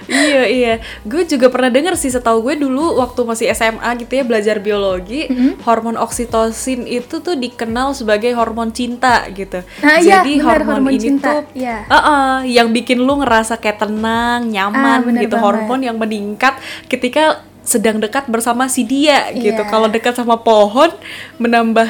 iya 0.09 0.43
iya 0.49 0.73
gue 1.05 1.23
juga 1.29 1.47
pernah 1.53 1.69
denger 1.69 1.93
sih 1.95 2.09
setahu 2.09 2.41
gue 2.49 2.55
dulu 2.65 2.97
waktu 2.99 3.21
masih 3.23 3.45
SMA 3.53 3.89
gitu 4.01 4.11
ya 4.19 4.23
belajar 4.25 4.57
biologi 4.59 5.21
Mm-hmm. 5.29 5.61
hormon 5.67 5.93
oksitosin 5.99 6.89
itu 6.89 7.21
tuh 7.21 7.37
dikenal 7.37 7.93
sebagai 7.93 8.33
hormon 8.33 8.73
cinta 8.73 9.29
gitu 9.29 9.61
Nah, 9.83 10.01
iya, 10.01 10.25
jadi 10.25 10.41
benar, 10.41 10.47
hormon, 10.65 10.73
hormon 10.81 10.93
ini 10.95 11.01
cinta, 11.01 11.29
tuh 11.29 11.41
iya. 11.53 11.85
uh-uh, 11.85 12.47
yang 12.49 12.73
bikin 12.73 12.88
lu 12.95 13.19
ngerasa 13.19 13.55
kayak 13.55 13.77
tenang 13.79 14.47
nyaman 14.47 14.97
Ah, 14.97 14.99
bener 14.99 15.21
gitu 15.21 15.35
banget. 15.35 15.45
hormon 15.45 15.81
yang 15.81 15.95
meningkat 15.95 16.57
ketika 16.85 17.39
sedang 17.61 17.97
dekat 17.97 18.25
bersama 18.25 18.65
si 18.65 18.81
dia 18.81 19.29
gitu 19.29 19.59
Iya. 19.59 19.67
kalau 19.67 19.85
dekat 19.85 20.15
sama 20.15 20.39
pohon 20.39 20.89
menambah 21.35 21.85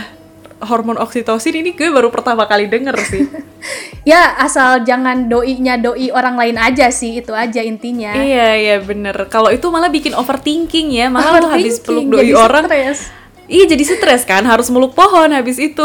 hormon 0.59 0.97
oksitosin 0.97 1.55
ini 1.55 1.71
gue 1.71 1.87
baru 1.87 2.09
pertama 2.09 2.43
kali 2.43 2.67
denger 2.67 2.91
sih 3.01 3.23
ya, 4.03 4.35
asal 4.37 4.83
jangan 4.83 5.27
doinya 5.27 5.75
doi 5.75 6.09
orang 6.09 6.35
lain 6.35 6.55
aja 6.55 6.87
sih, 6.89 7.19
itu 7.19 7.31
aja 7.31 7.59
intinya. 7.59 8.11
Iya 8.11 8.47
iya 8.55 8.75
bener. 8.79 9.27
Kalau 9.27 9.47
itu 9.49 9.67
malah 9.67 9.87
bikin 9.87 10.11
overthinking 10.11 10.89
ya. 10.89 11.07
Malah 11.07 11.37
lu 11.37 11.47
habis 11.49 11.77
peluk 11.77 12.07
Overthinking, 12.07 12.07
doi 12.09 12.23
jadi 12.25 12.33
orang. 12.33 12.65
stres. 12.65 12.99
Iya 13.45 13.63
jadi 13.67 13.83
stres 13.85 14.21
kan. 14.23 14.43
Harus 14.43 14.67
meluk 14.69 14.91
pohon 14.93 15.29
habis 15.29 15.59
itu. 15.59 15.83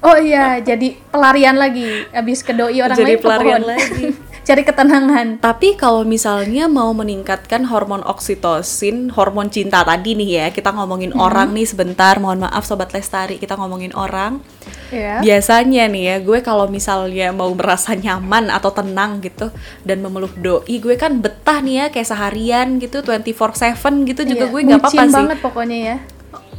Oh 0.00 0.16
iya, 0.16 0.58
jadi 0.58 0.96
pelarian 1.06 1.54
lagi. 1.54 2.08
Habis 2.10 2.40
ke 2.40 2.50
doi 2.50 2.80
orang 2.80 2.96
jadi 2.96 3.06
lain 3.06 3.16
ke 3.16 3.22
pelarian 3.22 3.60
pohon. 3.60 3.70
lagi. 3.70 4.04
cari 4.42 4.62
ketenangan. 4.66 5.38
Tapi 5.38 5.78
kalau 5.78 6.02
misalnya 6.02 6.66
mau 6.66 6.90
meningkatkan 6.90 7.66
hormon 7.70 8.02
oksitosin, 8.02 9.14
hormon 9.14 9.48
cinta 9.54 9.86
tadi 9.86 10.18
nih 10.18 10.30
ya, 10.30 10.46
kita 10.50 10.74
ngomongin 10.74 11.14
orang 11.14 11.54
nih 11.54 11.66
sebentar. 11.66 12.18
Mohon 12.18 12.50
maaf 12.50 12.66
sobat 12.66 12.90
Lestari, 12.90 13.38
kita 13.38 13.54
ngomongin 13.54 13.94
orang. 13.94 14.42
Ya. 14.90 15.22
Biasanya 15.22 15.88
nih 15.88 16.02
ya, 16.04 16.16
gue 16.20 16.38
kalau 16.42 16.66
misalnya 16.68 17.30
mau 17.32 17.48
merasa 17.54 17.94
nyaman 17.96 18.50
atau 18.50 18.74
tenang 18.74 19.22
gitu 19.22 19.48
dan 19.86 20.02
memeluk 20.02 20.34
doi, 20.36 20.76
gue 20.82 20.94
kan 20.98 21.22
betah 21.22 21.62
nih 21.62 21.74
ya 21.74 21.86
kayak 21.88 22.08
seharian 22.10 22.76
gitu 22.82 23.00
24/7 23.00 24.04
gitu 24.10 24.22
juga 24.26 24.44
Iya, 24.46 24.52
gue 24.52 24.60
nggak 24.68 24.80
apa-apa 24.82 25.04
sih. 25.06 25.14
banget 25.14 25.38
pokoknya 25.40 25.78
ya. 25.78 25.96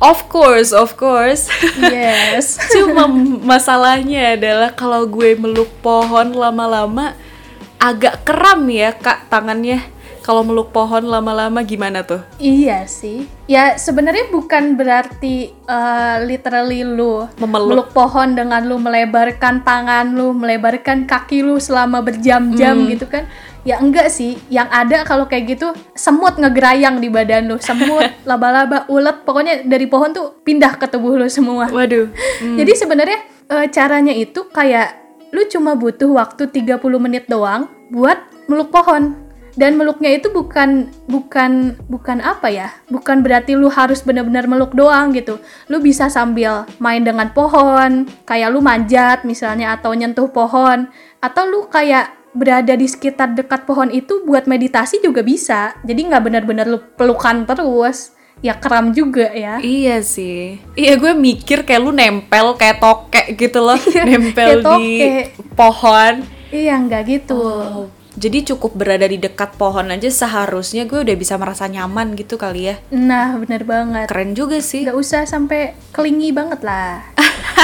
Of 0.01 0.27
course, 0.27 0.73
of 0.75 0.99
course. 0.99 1.47
Yes. 1.79 2.57
Cuma 2.73 3.07
masalahnya 3.39 4.35
adalah 4.35 4.73
kalau 4.73 5.05
gue 5.07 5.37
meluk 5.37 5.69
pohon 5.79 6.33
lama-lama 6.33 7.13
agak 7.83 8.23
kram 8.23 8.63
ya 8.71 8.95
kak 8.95 9.27
tangannya. 9.27 9.83
Kalau 10.23 10.39
meluk 10.39 10.71
pohon 10.71 11.03
lama-lama 11.03 11.67
gimana 11.67 11.99
tuh? 11.99 12.23
Iya 12.39 12.87
sih. 12.87 13.27
Ya 13.43 13.75
sebenarnya 13.75 14.31
bukan 14.31 14.79
berarti 14.79 15.51
eh, 15.51 16.17
literally 16.23 16.87
lu 16.87 17.27
Memeluk. 17.35 17.91
pohon 17.91 18.31
dengan 18.31 18.63
lu 18.63 18.79
melebarkan 18.79 19.67
tangan 19.67 20.15
lu, 20.15 20.31
melebarkan 20.31 21.03
kaki 21.03 21.43
lu 21.43 21.59
selama 21.59 21.99
berjam-jam 21.99 22.71
Hmm. 22.71 22.87
gitu 22.87 23.03
kan. 23.03 23.27
Ya 23.67 23.83
enggak 23.83 24.07
sih. 24.07 24.39
Yang 24.47 24.71
ada 24.71 24.97
kalau 25.03 25.27
kayak 25.27 25.59
gitu 25.59 25.75
semut 25.91 26.39
ngegerayang 26.39 27.03
di 27.03 27.11
badan 27.11 27.51
lu, 27.51 27.59
semut, 27.59 28.07
laba-laba, 28.29 28.87
ulet, 28.87 29.27
pokoknya 29.27 29.67
dari 29.67 29.91
pohon 29.91 30.15
tuh 30.15 30.39
pindah 30.39 30.79
ke 30.79 30.87
tubuh 30.87 31.19
lu 31.19 31.27
semua. 31.27 31.67
Waduh. 31.67 32.07
Hmm. 32.39 32.55
Jadi 32.55 32.71
sebenarnya 32.79 33.19
eh, 33.51 33.67
caranya 33.67 34.15
itu 34.15 34.47
kayak 34.47 35.02
lu 35.33 35.41
cuma 35.49 35.73
butuh 35.73 36.13
waktu 36.13 36.47
30 36.47 36.79
menit 37.01 37.25
doang 37.25 37.67
buat 37.89 38.21
meluk 38.45 38.69
pohon. 38.69 39.17
Dan 39.53 39.77
meluknya 39.77 40.17
itu 40.17 40.33
bukan 40.33 40.89
bukan 41.05 41.77
bukan 41.85 42.17
apa 42.25 42.49
ya? 42.49 42.73
Bukan 42.89 43.21
berarti 43.21 43.53
lu 43.53 43.69
harus 43.69 44.01
benar-benar 44.01 44.49
meluk 44.49 44.73
doang 44.73 45.13
gitu. 45.13 45.37
Lu 45.69 45.77
bisa 45.77 46.09
sambil 46.09 46.65
main 46.81 47.05
dengan 47.05 47.29
pohon, 47.37 48.09
kayak 48.25 48.49
lu 48.49 48.65
manjat 48.65 49.21
misalnya 49.21 49.77
atau 49.77 49.93
nyentuh 49.93 50.25
pohon 50.33 50.89
atau 51.21 51.45
lu 51.45 51.69
kayak 51.69 52.17
berada 52.33 52.73
di 52.73 52.89
sekitar 52.89 53.37
dekat 53.37 53.69
pohon 53.69 53.93
itu 53.93 54.25
buat 54.25 54.49
meditasi 54.49 55.05
juga 55.05 55.21
bisa. 55.21 55.77
Jadi 55.85 56.01
nggak 56.09 56.23
benar-benar 56.25 56.65
lu 56.65 56.81
pelukan 56.97 57.45
terus. 57.45 58.17
Ya 58.43 58.59
kram 58.59 58.91
juga 58.91 59.31
ya. 59.31 59.63
Iya 59.63 60.03
sih. 60.03 60.59
Iya 60.75 60.99
gue 60.99 61.15
mikir 61.15 61.63
kayak 61.63 61.79
lu 61.79 61.95
nempel 61.95 62.59
kayak 62.59 62.83
tokek 62.83 63.39
gitu 63.39 63.63
loh, 63.63 63.79
kayak 63.95 64.07
nempel 64.11 64.59
di 64.59 65.23
pohon. 65.55 66.27
Iya 66.51 66.75
nggak 66.83 67.01
gitu. 67.07 67.39
Oh, 67.39 67.87
jadi 68.13 68.53
cukup 68.53 68.73
berada 68.73 69.03
di 69.03 69.17
dekat 69.17 69.55
pohon 69.55 69.89
aja 69.89 70.07
seharusnya 70.07 70.85
gue 70.85 71.01
udah 71.01 71.15
bisa 71.15 71.33
merasa 71.35 71.65
nyaman 71.65 72.13
gitu 72.13 72.35
kali 72.35 72.69
ya. 72.69 72.75
Nah, 72.89 73.37
bener 73.37 73.63
banget. 73.63 74.05
Keren 74.05 74.33
juga 74.33 74.59
sih. 74.59 74.85
Nggak 74.85 74.97
usah 74.97 75.21
sampai 75.25 75.73
kelingi 75.89 76.29
banget 76.29 76.61
lah. 76.61 77.01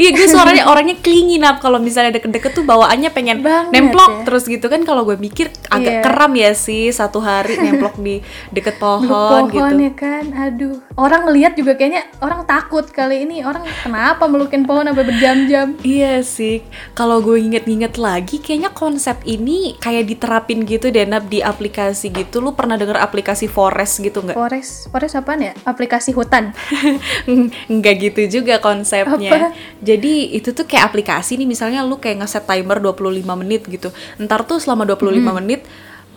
Iya 0.00 0.14
gue 0.14 0.26
suaranya 0.30 0.64
orangnya 0.70 0.96
klingi 0.96 1.36
nap 1.36 1.60
kalau 1.60 1.76
misalnya 1.76 2.16
deket-deket 2.16 2.54
tuh 2.54 2.64
bawaannya 2.64 3.10
pengen 3.10 3.42
Banget 3.42 3.74
nemplok 3.74 4.08
ya. 4.08 4.24
terus 4.24 4.44
gitu 4.46 4.70
kan 4.70 4.86
kalau 4.86 5.04
gue 5.04 5.18
mikir 5.18 5.50
agak 5.68 5.90
Iya. 5.90 6.02
keram 6.06 6.32
ya 6.38 6.50
sih 6.54 6.88
satu 6.88 7.18
hari 7.18 7.58
nemplok 7.64 7.98
di 7.98 8.22
deket 8.48 8.78
pohon, 8.78 9.04
Meluk 9.04 9.50
pohon 9.52 9.74
gitu. 9.76 9.86
ya 9.90 9.92
kan, 9.92 10.24
aduh. 10.30 10.76
Orang 10.94 11.26
ngelihat 11.26 11.58
juga 11.58 11.74
kayaknya 11.74 12.06
orang 12.22 12.46
takut 12.46 12.86
kali 12.88 13.26
ini. 13.26 13.42
Orang 13.42 13.66
kenapa 13.82 14.24
melukin 14.24 14.64
pohon 14.64 14.86
sampai 14.86 15.04
berjam-jam? 15.04 15.74
Iya 15.82 16.22
sih, 16.22 16.62
kalau 16.94 17.18
gue 17.20 17.36
inget-inget 17.36 17.98
lagi, 17.98 18.38
kayaknya 18.38 18.70
konsep 18.70 19.18
ini 19.26 19.69
kayak 19.78 20.08
diterapin 20.10 20.66
gitu 20.66 20.90
deh 20.90 21.06
Nap, 21.06 21.28
di 21.30 21.38
aplikasi 21.44 22.10
gitu. 22.10 22.42
Lu 22.42 22.56
pernah 22.56 22.74
denger 22.74 22.98
aplikasi 22.98 23.46
Forest 23.46 24.02
gitu 24.02 24.24
nggak? 24.24 24.34
Forest, 24.34 24.88
forest 24.90 25.14
apaan 25.14 25.40
ya? 25.46 25.52
Aplikasi 25.62 26.10
hutan. 26.16 26.50
Nggak 27.70 27.94
gitu 28.00 28.40
juga 28.40 28.58
konsepnya. 28.58 29.30
Apa? 29.30 29.54
Jadi 29.78 30.34
itu 30.34 30.50
tuh 30.50 30.66
kayak 30.66 30.90
aplikasi 30.90 31.38
nih, 31.38 31.46
misalnya 31.46 31.84
lu 31.86 32.00
kayak 32.00 32.24
ngeset 32.24 32.44
timer 32.48 32.82
25 32.82 33.22
menit 33.38 33.62
gitu. 33.68 33.94
Ntar 34.18 34.42
tuh 34.48 34.58
selama 34.58 34.88
25 34.88 35.38
menit, 35.38 35.62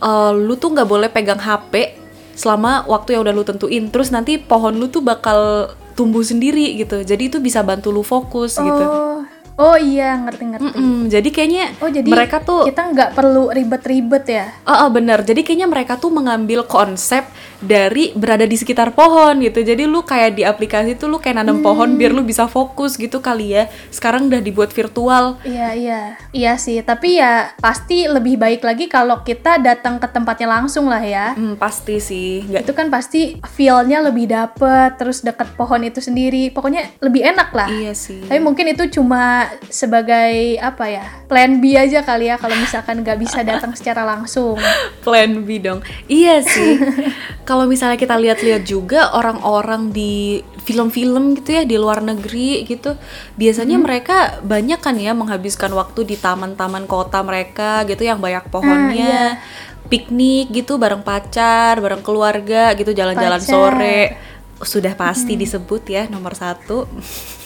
eh, 0.01 0.31
lu 0.33 0.57
tuh 0.57 0.73
nggak 0.73 0.89
boleh 0.89 1.09
pegang 1.11 1.41
HP 1.41 1.99
selama 2.33 2.89
waktu 2.89 3.13
yang 3.13 3.21
udah 3.27 3.33
lu 3.35 3.43
tentuin. 3.45 3.83
Terus 3.93 4.09
nanti 4.09 4.41
pohon 4.41 4.73
lu 4.73 4.89
tuh 4.89 5.05
bakal 5.05 5.69
tumbuh 5.93 6.25
sendiri 6.25 6.73
gitu. 6.81 7.05
Jadi 7.05 7.29
itu 7.29 7.37
bisa 7.37 7.61
bantu 7.61 7.93
lu 7.93 8.01
fokus 8.01 8.57
gitu. 8.57 9.12
Oh, 9.53 9.77
iya 9.77 10.17
ngerti-ngerti. 10.17 10.65
Mm-mm, 10.65 11.13
jadi 11.13 11.29
kayaknya 11.29 11.77
Oh 11.77 11.89
jadi 11.89 12.09
mereka 12.09 12.41
tuh 12.41 12.65
kita 12.65 12.89
nggak 12.89 13.09
perlu 13.13 13.53
ribet-ribet 13.53 14.25
ya? 14.25 14.45
Oh, 14.65 14.87
oh, 14.87 14.89
bener. 14.89 15.21
Jadi 15.21 15.45
kayaknya 15.45 15.69
mereka 15.69 16.01
tuh 16.01 16.09
mengambil 16.09 16.65
konsep 16.65 17.21
dari 17.63 18.11
berada 18.13 18.43
di 18.43 18.59
sekitar 18.59 18.91
pohon 18.93 19.39
gitu. 19.39 19.63
Jadi 19.63 19.87
lu 19.87 20.03
kayak 20.03 20.37
di 20.37 20.43
aplikasi 20.43 20.99
tuh 20.99 21.07
lu 21.07 21.17
kayak 21.17 21.41
nanam 21.41 21.63
pohon 21.63 21.95
biar 21.95 22.11
lu 22.11 22.21
bisa 22.21 22.45
fokus 22.51 22.99
gitu 22.99 23.23
kali 23.23 23.55
ya. 23.55 23.71
Sekarang 23.89 24.27
udah 24.27 24.43
dibuat 24.43 24.75
virtual. 24.75 25.39
Iya 25.47 25.69
iya 25.73 26.01
iya 26.35 26.53
sih. 26.59 26.83
Tapi 26.83 27.17
ya 27.17 27.55
pasti 27.57 28.05
lebih 28.05 28.35
baik 28.35 28.61
lagi 28.61 28.91
kalau 28.91 29.23
kita 29.23 29.57
datang 29.63 29.97
ke 29.97 30.07
tempatnya 30.11 30.61
langsung 30.61 30.91
lah 30.91 31.01
ya. 31.01 31.33
Hmm, 31.33 31.55
pasti 31.55 31.97
sih. 32.03 32.43
Nggak 32.43 32.63
itu 32.67 32.73
kan 32.75 32.87
pasti 32.91 33.21
feel-nya 33.55 34.03
lebih 34.03 34.29
dapet 34.29 34.99
terus 34.99 35.23
deket 35.23 35.55
pohon 35.55 35.81
itu 35.83 35.99
sendiri 35.99 36.49
pokoknya 36.51 36.99
lebih 37.03 37.23
enak 37.23 37.49
lah 37.53 37.67
iya 37.69 37.93
sih. 37.93 38.25
tapi 38.25 38.39
mungkin 38.39 38.71
itu 38.71 38.99
cuma 38.99 39.51
sebagai 39.67 40.57
apa 40.59 40.85
ya 40.89 41.05
plan 41.27 41.59
B 41.59 41.75
aja 41.75 42.01
kali 42.01 42.31
ya 42.31 42.35
kalau 42.39 42.55
misalkan 42.57 43.03
nggak 43.03 43.19
bisa 43.19 43.43
datang 43.45 43.75
secara 43.75 44.03
langsung 44.03 44.57
Plan 45.05 45.43
B 45.43 45.59
dong. 45.59 45.83
Iya 46.07 46.39
sih. 46.41 46.79
Kalau 47.53 47.69
misalnya 47.69 48.01
kita 48.01 48.17
lihat-lihat 48.17 48.65
juga 48.65 49.13
orang-orang 49.13 49.93
di 49.93 50.41
film-film 50.65 51.37
gitu 51.37 51.53
ya 51.53 51.69
di 51.69 51.77
luar 51.77 52.01
negeri 52.01 52.65
gitu, 52.65 52.97
biasanya 53.37 53.77
mereka 53.77 54.41
banyak 54.41 54.81
kan 54.81 54.97
ya 54.97 55.13
menghabiskan 55.13 55.69
waktu 55.77 56.01
di 56.01 56.17
taman-taman 56.17 56.89
kota 56.89 57.21
mereka 57.21 57.85
gitu 57.85 58.09
yang 58.09 58.17
banyak 58.17 58.49
pohonnya. 58.49 59.37
Piknik 59.85 60.49
gitu 60.49 60.81
bareng 60.81 61.05
pacar, 61.05 61.77
bareng 61.77 62.01
keluarga 62.01 62.73
gitu 62.73 62.89
jalan-jalan 62.89 63.37
sore. 63.37 64.17
Sudah 64.57 64.97
pasti 64.97 65.37
disebut 65.37 65.85
ya 65.85 66.09
nomor 66.09 66.33
satu. 66.33 66.89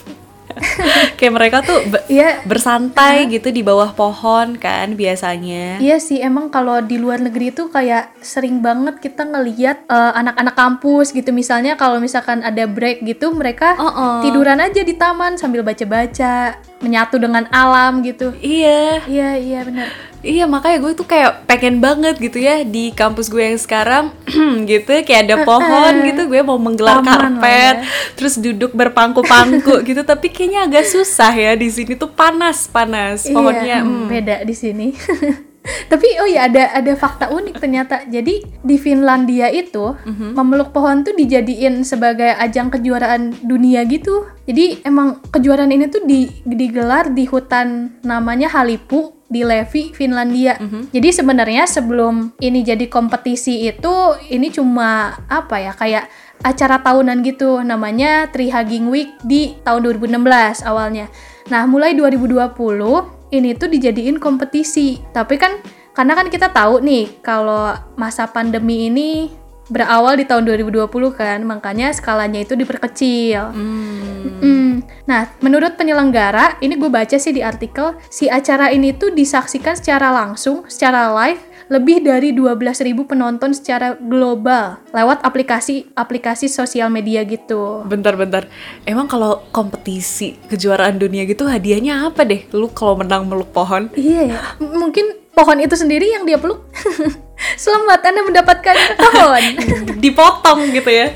Kayak 1.18 1.34
mereka 1.34 1.58
tuh 1.62 1.80
be- 1.86 2.06
Iya 2.08 2.42
bersantai 2.44 3.28
gitu 3.30 3.50
di 3.50 3.62
bawah 3.62 3.92
pohon 3.92 4.56
kan 4.56 4.94
biasanya. 4.94 5.78
Iya 5.78 5.98
sih, 5.98 6.20
emang 6.20 6.50
kalau 6.50 6.80
di 6.80 6.98
luar 6.98 7.20
negeri 7.20 7.50
itu 7.50 7.68
kayak 7.68 8.18
sering 8.20 8.60
banget 8.60 8.98
kita 8.98 9.24
ngeliat 9.24 9.86
eh, 9.86 10.12
anak-anak 10.16 10.56
kampus 10.56 11.12
gitu 11.12 11.30
misalnya 11.32 11.76
kalau 11.76 11.98
misalkan 11.98 12.42
ada 12.42 12.66
break 12.66 13.02
gitu 13.02 13.32
mereka 13.32 13.78
tiduran 14.22 14.60
aja 14.60 14.82
di 14.82 14.94
taman 14.94 15.36
sambil 15.36 15.62
baca-baca, 15.62 16.58
menyatu 16.80 17.18
dengan 17.18 17.46
alam 17.50 18.02
gitu. 18.02 18.34
Iya, 18.38 19.04
Iya 19.06 19.30
iya 19.36 19.60
benar. 19.64 19.88
Iya 20.28 20.44
makanya 20.44 20.84
gue 20.84 20.92
tuh 20.92 21.08
kayak 21.08 21.48
pengen 21.48 21.80
banget 21.80 22.20
gitu 22.20 22.44
ya 22.44 22.68
di 22.68 22.92
kampus 22.92 23.32
gue 23.32 23.40
yang 23.40 23.56
sekarang 23.56 24.12
gitu 24.70 24.92
kayak 25.08 25.32
ada 25.32 25.48
pohon 25.48 25.94
gitu 26.04 26.28
gue 26.28 26.42
mau 26.44 26.60
menggelar 26.60 27.00
Taman 27.00 27.08
lah 27.08 27.16
karpet, 27.16 27.76
ya. 27.80 27.88
terus 28.20 28.36
duduk 28.36 28.76
berpangku-pangku 28.76 29.80
gitu 29.88 30.04
tapi 30.04 30.28
kayaknya 30.28 30.68
agak 30.68 30.86
susah 30.86 31.32
ya 31.32 31.56
di 31.56 31.72
sini 31.72 31.96
tuh 31.96 32.12
panas 32.12 32.68
panas 32.68 33.24
pohonnya. 33.32 33.80
Iya, 33.80 33.88
hmm. 33.88 34.08
beda 34.12 34.36
di 34.44 34.56
sini. 34.56 34.88
Tapi 35.92 36.08
oh 36.24 36.28
ya 36.28 36.48
ada 36.48 36.72
ada 36.74 36.94
fakta 36.96 37.30
unik 37.30 37.56
ternyata. 37.60 38.04
Jadi 38.08 38.44
di 38.64 38.76
Finlandia 38.80 39.52
itu 39.52 39.96
Mhm. 40.04 40.36
memeluk 40.36 40.72
pohon 40.72 41.04
tuh 41.04 41.14
dijadiin 41.14 41.84
sebagai 41.84 42.32
ajang 42.38 42.72
kejuaraan 42.72 43.36
dunia 43.44 43.84
gitu. 43.86 44.28
Jadi 44.48 44.82
emang 44.88 45.20
kejuaraan 45.28 45.72
ini 45.72 45.92
tuh 45.92 46.04
di, 46.08 46.32
digelar 46.48 47.12
di 47.12 47.28
hutan 47.28 48.00
namanya 48.02 48.48
Halipu 48.48 49.12
di 49.28 49.44
Levi, 49.44 49.92
Finlandia. 49.92 50.56
Mhm. 50.56 50.96
Jadi 50.96 51.10
sebenarnya 51.12 51.68
sebelum 51.68 52.32
ini 52.40 52.64
jadi 52.64 52.88
kompetisi 52.88 53.68
itu 53.68 53.96
ini 54.32 54.48
cuma 54.48 55.20
apa 55.28 55.60
ya 55.60 55.76
kayak 55.76 56.08
acara 56.48 56.80
tahunan 56.80 57.26
gitu 57.28 57.60
namanya 57.60 58.32
Tri 58.32 58.48
Haging 58.48 58.88
Week 58.88 59.12
di 59.28 59.58
tahun 59.68 59.84
2016 59.84 60.64
awalnya. 60.64 61.12
Nah, 61.48 61.64
mulai 61.64 61.96
2020 61.96 63.17
ini 63.32 63.56
tuh 63.56 63.72
dijadiin 63.72 64.20
kompetisi. 64.22 65.02
Tapi 65.12 65.36
kan 65.40 65.60
karena 65.98 66.14
kan 66.14 66.28
kita 66.30 66.54
tahu 66.54 66.84
nih 66.86 67.22
kalau 67.26 67.74
masa 67.98 68.30
pandemi 68.30 68.88
ini 68.88 69.34
berawal 69.68 70.16
di 70.16 70.24
tahun 70.24 70.48
2020 70.48 70.88
kan, 71.12 71.40
makanya 71.44 71.92
skalanya 71.92 72.40
itu 72.44 72.56
diperkecil. 72.56 73.52
Hmm. 73.52 74.40
Hmm. 74.40 74.74
Nah, 75.08 75.32
menurut 75.44 75.76
penyelenggara, 75.76 76.60
ini 76.64 76.80
gue 76.80 76.88
baca 76.92 77.16
sih 77.20 77.36
di 77.36 77.44
artikel, 77.44 77.96
si 78.08 78.32
acara 78.32 78.72
ini 78.72 78.96
tuh 78.96 79.12
disaksikan 79.12 79.76
secara 79.76 80.12
langsung, 80.12 80.64
secara 80.72 81.12
live, 81.12 81.42
lebih 81.68 82.00
dari 82.00 82.32
12.000 82.32 82.96
penonton 83.04 83.52
secara 83.52 84.00
global 84.00 84.80
lewat 84.96 85.20
aplikasi-aplikasi 85.24 86.48
sosial 86.48 86.88
media 86.88 87.28
gitu. 87.28 87.84
Bentar-bentar, 87.84 88.48
emang 88.88 89.08
kalau 89.08 89.44
kompetisi 89.52 90.40
kejuaraan 90.48 90.96
dunia 90.96 91.28
gitu 91.28 91.44
hadiahnya 91.44 92.08
apa 92.08 92.24
deh? 92.24 92.48
Lu 92.56 92.72
kalau 92.72 92.96
menang 92.96 93.28
meluk 93.28 93.52
pohon? 93.52 93.92
Iya 93.94 94.22
ya, 94.32 94.40
M- 94.64 94.80
mungkin 94.80 95.20
pohon 95.36 95.60
itu 95.60 95.76
sendiri 95.76 96.08
yang 96.08 96.24
dia 96.24 96.40
peluk. 96.40 96.64
Selamat 97.62 98.02
Anda 98.02 98.22
mendapatkan 98.26 98.76
pohon. 98.98 99.44
dipotong 100.04 100.72
gitu 100.72 100.90
ya 100.90 101.12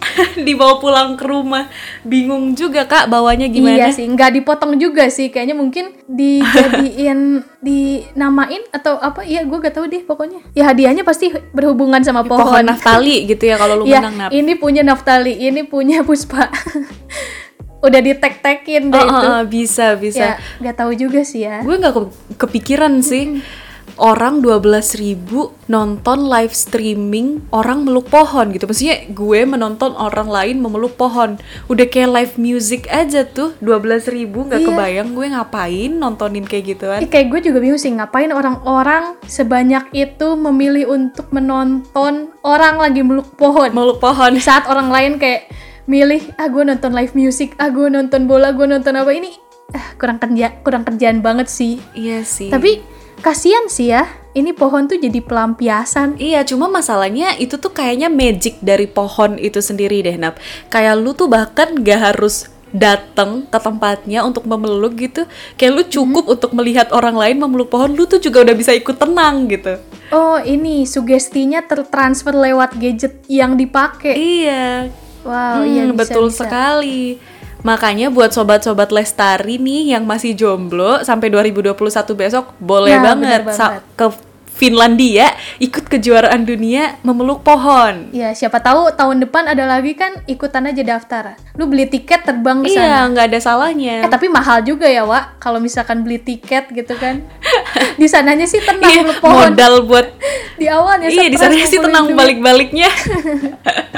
dibawa 0.46 0.76
pulang 0.76 1.14
ke 1.14 1.22
rumah 1.22 1.68
bingung 2.02 2.52
juga 2.52 2.84
kak 2.84 3.06
bawanya 3.06 3.46
gimana 3.46 3.76
Iya 3.76 3.88
sih, 3.90 4.04
nggak 4.04 4.30
dipotong 4.34 4.76
juga 4.76 5.06
sih. 5.06 5.28
Kayaknya 5.28 5.54
mungkin 5.54 5.84
dijadiin, 6.06 7.20
dinamain 7.66 8.62
atau 8.70 8.96
apa? 8.96 9.22
Iya, 9.22 9.44
gue 9.44 9.58
gak 9.58 9.74
tahu 9.74 9.86
deh 9.86 10.00
pokoknya. 10.00 10.40
Ya 10.50 10.66
hadiahnya 10.66 11.02
pasti 11.02 11.28
berhubungan 11.50 12.00
sama 12.00 12.22
pohon. 12.22 12.42
pohon 12.42 12.64
naftali 12.64 13.24
gitu 13.26 13.44
ya 13.44 13.56
kalau 13.56 13.76
lu 13.76 13.84
Iya, 13.90 14.00
menang 14.00 14.16
nap 14.18 14.30
ini 14.30 14.52
punya 14.54 14.80
Naftali, 14.80 15.34
ini 15.34 15.62
punya 15.62 16.00
Puspa. 16.00 16.48
Udah 17.80 17.96
ditek-tekin 17.98 18.88
deh 18.88 18.98
Oh, 18.98 19.04
itu. 19.06 19.16
oh, 19.18 19.32
oh, 19.34 19.42
bisa 19.46 19.86
bisa 19.96 20.20
Ya, 20.20 20.32
nggak 20.58 20.76
tahu 20.76 20.92
juga 20.92 21.20
sih 21.22 21.42
ya. 21.42 21.60
gue 21.60 21.72
nggak 21.74 21.94
ke- 21.94 22.12
kepikiran 22.36 23.00
sih 23.00 23.40
orang 23.96 24.38
12.000 24.38 24.70
ribu 25.00 25.40
nonton 25.66 26.26
live 26.26 26.50
streaming 26.50 27.40
orang 27.50 27.82
meluk 27.82 28.06
pohon 28.06 28.50
gitu 28.50 28.64
maksudnya 28.64 29.08
gue 29.08 29.40
menonton 29.42 29.92
orang 29.92 30.26
lain 30.26 30.58
memeluk 30.58 30.94
pohon 30.94 31.40
udah 31.66 31.86
kayak 31.86 32.10
live 32.10 32.34
music 32.36 32.84
aja 32.86 33.22
tuh 33.22 33.56
12.000 33.58 34.10
ribu 34.10 34.44
nggak 34.44 34.60
Iya. 34.60 34.68
kebayang 34.68 35.08
gue 35.10 35.26
ngapain 35.30 35.90
nontonin 35.90 36.44
kayak 36.44 36.64
gituan 36.68 37.00
Ih, 37.00 37.08
kayak 37.08 37.26
gue 37.28 37.40
juga 37.46 37.58
bingung 37.58 37.78
sih 37.78 37.90
ngapain 37.90 38.28
orang-orang 38.28 39.16
sebanyak 39.24 39.88
itu 39.92 40.28
memilih 40.34 40.86
untuk 40.88 41.30
menonton 41.30 42.28
orang 42.42 42.76
lagi 42.76 43.00
meluk 43.00 43.32
pohon. 43.34 43.70
meluk 43.70 43.98
pohon 43.98 44.30
Di 44.30 44.42
saat 44.44 44.66
orang 44.66 44.88
lain 44.88 45.16
kayak 45.16 45.48
milih 45.84 46.22
ah 46.36 46.46
gue 46.46 46.62
nonton 46.62 46.92
live 46.92 47.14
music, 47.14 47.56
ah 47.56 47.66
gue 47.66 47.88
nonton 47.88 48.24
bola, 48.24 48.52
gue 48.52 48.62
nonton 48.62 48.94
apa 48.94 49.10
ini 49.10 49.34
ah, 49.70 49.86
kurang 49.96 50.18
kerja 50.18 50.62
kurang 50.62 50.82
kerjaan 50.82 51.18
banget 51.18 51.46
sih. 51.46 51.82
iya 51.92 52.22
sih 52.22 52.46
Tapi 52.46 52.78
kasihan 53.20 53.68
sih 53.70 53.92
ya, 53.92 54.08
ini 54.32 54.50
pohon 54.52 54.88
tuh 54.90 54.98
jadi 54.98 55.20
pelampiasan. 55.22 56.16
Iya, 56.18 56.42
cuma 56.44 56.66
masalahnya 56.66 57.36
itu 57.36 57.56
tuh 57.60 57.70
kayaknya 57.70 58.08
magic 58.08 58.58
dari 58.64 58.88
pohon 58.90 59.36
itu 59.36 59.60
sendiri 59.62 60.02
deh, 60.02 60.16
Nap. 60.16 60.40
Kayak 60.68 60.98
lu 61.00 61.12
tuh 61.14 61.28
bahkan 61.30 61.76
gak 61.80 62.00
harus 62.12 62.48
datang 62.70 63.50
ke 63.50 63.58
tempatnya 63.58 64.22
untuk 64.22 64.46
memeluk 64.46 64.94
gitu. 64.94 65.26
Kayak 65.58 65.72
lu 65.74 65.82
cukup 65.90 66.24
untuk 66.38 66.50
melihat 66.54 66.94
orang 66.94 67.18
lain 67.18 67.36
memeluk 67.42 67.70
pohon, 67.70 67.90
lu 67.94 68.06
tuh 68.06 68.22
juga 68.22 68.46
udah 68.46 68.54
bisa 68.54 68.70
ikut 68.70 68.94
tenang 68.94 69.50
gitu. 69.50 69.78
Oh 70.10 70.38
ini 70.38 70.86
sugestinya 70.86 71.62
tertransfer 71.62 72.34
lewat 72.34 72.78
gadget 72.78 73.22
yang 73.26 73.58
dipakai. 73.58 74.14
Iya. 74.14 74.90
Wow, 75.20 75.60
Hmm, 75.60 75.68
iya 75.68 75.84
bisa, 75.92 75.98
betul 76.00 76.26
bisa. 76.32 76.46
sekali. 76.46 77.20
Makanya 77.60 78.08
buat 78.08 78.30
sobat-sobat 78.30 78.88
Lestari 78.88 79.56
nih 79.56 79.92
yang 79.92 80.04
masih 80.04 80.32
jomblo 80.32 81.00
sampai 81.00 81.28
2021 81.28 81.76
besok 82.14 82.56
boleh 82.56 82.92
Nah, 82.92 83.04
banget, 83.12 83.40
banget. 83.44 83.82
ke 83.94 84.06
Finlandia 84.50 85.24
ikut 85.56 85.88
kejuaraan 85.88 86.44
dunia 86.44 87.00
memeluk 87.00 87.40
pohon. 87.40 88.12
Ya 88.12 88.28
siapa 88.30 88.60
tahu 88.60 88.92
tahun 88.92 89.24
depan 89.24 89.48
ada 89.48 89.64
lagi 89.64 89.96
kan 89.96 90.20
ikutan 90.26 90.68
aja 90.68 90.84
daftar. 90.84 91.32
Lu 91.54 91.64
beli 91.64 91.88
tiket 91.88 92.28
terbang 92.28 92.60
ke 92.60 92.68
sana. 92.68 92.84
Iya, 92.84 92.98
nggak 93.08 93.26
ada 93.32 93.40
salahnya. 93.40 94.04
Eh 94.04 94.10
tapi 94.12 94.28
mahal 94.28 94.60
juga 94.60 94.84
ya 94.84 95.08
Wak 95.08 95.40
kalau 95.40 95.58
misalkan 95.58 96.04
beli 96.04 96.20
tiket 96.20 96.68
gitu 96.68 96.92
kan. 96.94 97.24
di 97.96 98.04
sananya 98.04 98.44
sih 98.44 98.60
tenang 98.60 98.92
Iya, 99.00 99.16
pohon. 99.16 99.48
modal 99.48 99.74
buat 99.84 100.12
Di 100.60 100.68
awalnya 100.68 101.08
iya 101.08 101.32
di 101.32 101.40
sana 101.40 101.56
stres 101.56 101.72
sih 101.72 101.80
tenang 101.80 102.12
balik-baliknya. 102.12 102.92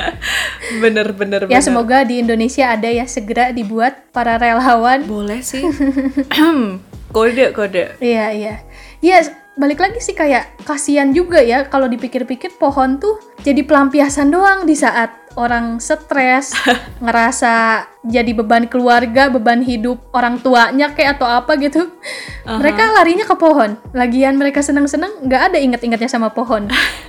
bener 0.80 1.12
bener 1.12 1.40
Ya 1.44 1.58
bener. 1.58 1.62
semoga 1.62 2.06
di 2.06 2.22
Indonesia 2.22 2.70
ada 2.70 2.88
ya 2.88 3.04
segera 3.04 3.50
dibuat 3.50 4.08
para 4.14 4.38
relawan. 4.38 5.04
boleh 5.04 5.42
sih. 5.42 5.60
kode 7.16 7.52
kode. 7.52 7.98
Iya 8.00 8.26
iya. 8.32 8.54
Iya 9.02 9.18
balik 9.52 9.84
lagi 9.84 10.00
sih 10.00 10.16
kayak 10.16 10.64
kasihan 10.64 11.12
juga 11.12 11.44
ya 11.44 11.68
kalau 11.68 11.84
dipikir-pikir 11.84 12.56
pohon 12.56 12.96
tuh 12.96 13.20
jadi 13.44 13.60
pelampiasan 13.68 14.32
doang 14.32 14.64
di 14.64 14.72
saat 14.72 15.12
orang 15.36 15.76
stres 15.76 16.56
ngerasa 17.04 17.84
jadi 18.00 18.32
beban 18.32 18.64
keluarga 18.64 19.28
beban 19.28 19.60
hidup 19.60 20.00
orang 20.16 20.40
tuanya 20.40 20.96
kayak 20.96 21.20
atau 21.20 21.28
apa 21.28 21.60
gitu 21.60 21.84
mereka 22.48 22.96
larinya 22.96 23.28
ke 23.28 23.36
pohon 23.36 23.76
lagian 23.92 24.40
mereka 24.40 24.64
seneng-seneng 24.64 25.20
nggak 25.28 25.52
ada 25.52 25.58
inget-ingetnya 25.60 26.08
sama 26.08 26.32
pohon 26.32 26.72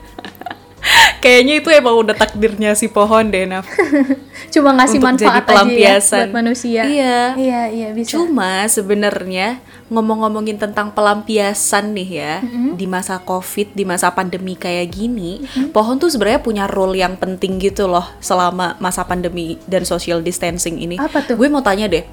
Kayaknya 1.24 1.54
itu 1.64 1.70
emang 1.72 1.96
udah 2.04 2.12
takdirnya 2.20 2.76
si 2.76 2.92
pohon 2.92 3.32
deh, 3.32 3.48
Naf. 3.48 3.64
cuma 4.54 4.76
ngasih 4.76 5.00
Untuk 5.00 5.24
jadi 5.24 5.40
manfaat 5.40 5.46
aja 5.50 5.72
ya 5.72 5.96
buat 6.04 6.34
manusia 6.36 6.82
Iya. 6.84 7.18
iya 7.40 7.62
iya 7.72 7.90
bisa 7.96 8.20
Cuma 8.20 8.68
sebenarnya 8.68 9.64
ngomong-ngomongin 9.88 10.60
tentang 10.60 10.92
pelampiasan 10.92 11.96
nih 11.96 12.10
ya 12.12 12.34
di 12.76 12.86
masa 12.86 13.24
covid, 13.24 13.72
di 13.72 13.88
masa 13.88 14.12
pandemi 14.12 14.60
kayak 14.60 14.92
gini, 14.92 15.48
pohon 15.72 15.96
tuh 15.96 16.12
sebenarnya 16.12 16.44
punya 16.44 16.66
role 16.68 17.00
yang 17.00 17.16
penting 17.16 17.56
gitu 17.58 17.88
loh 17.88 18.04
selama 18.20 18.76
masa 18.84 19.08
pandemi 19.08 19.56
dan 19.64 19.88
social 19.88 20.20
distancing 20.20 20.82
ini. 20.82 21.00
Apa 21.00 21.24
tuh? 21.24 21.40
Gue 21.40 21.48
mau 21.48 21.64
tanya 21.64 21.88
deh, 21.88 22.04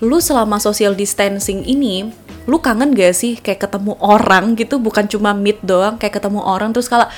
lu 0.00 0.18
selama 0.22 0.56
social 0.62 0.94
distancing 0.94 1.66
ini, 1.66 2.10
lu 2.46 2.58
kangen 2.62 2.94
gak 2.94 3.14
sih 3.16 3.36
kayak 3.38 3.66
ketemu 3.66 3.98
orang 3.98 4.54
gitu, 4.54 4.78
bukan 4.78 5.10
cuma 5.10 5.34
meet 5.34 5.58
doang, 5.66 5.98
kayak 5.98 6.22
ketemu 6.22 6.40
orang 6.42 6.70
terus 6.70 6.86
kalau 6.86 7.10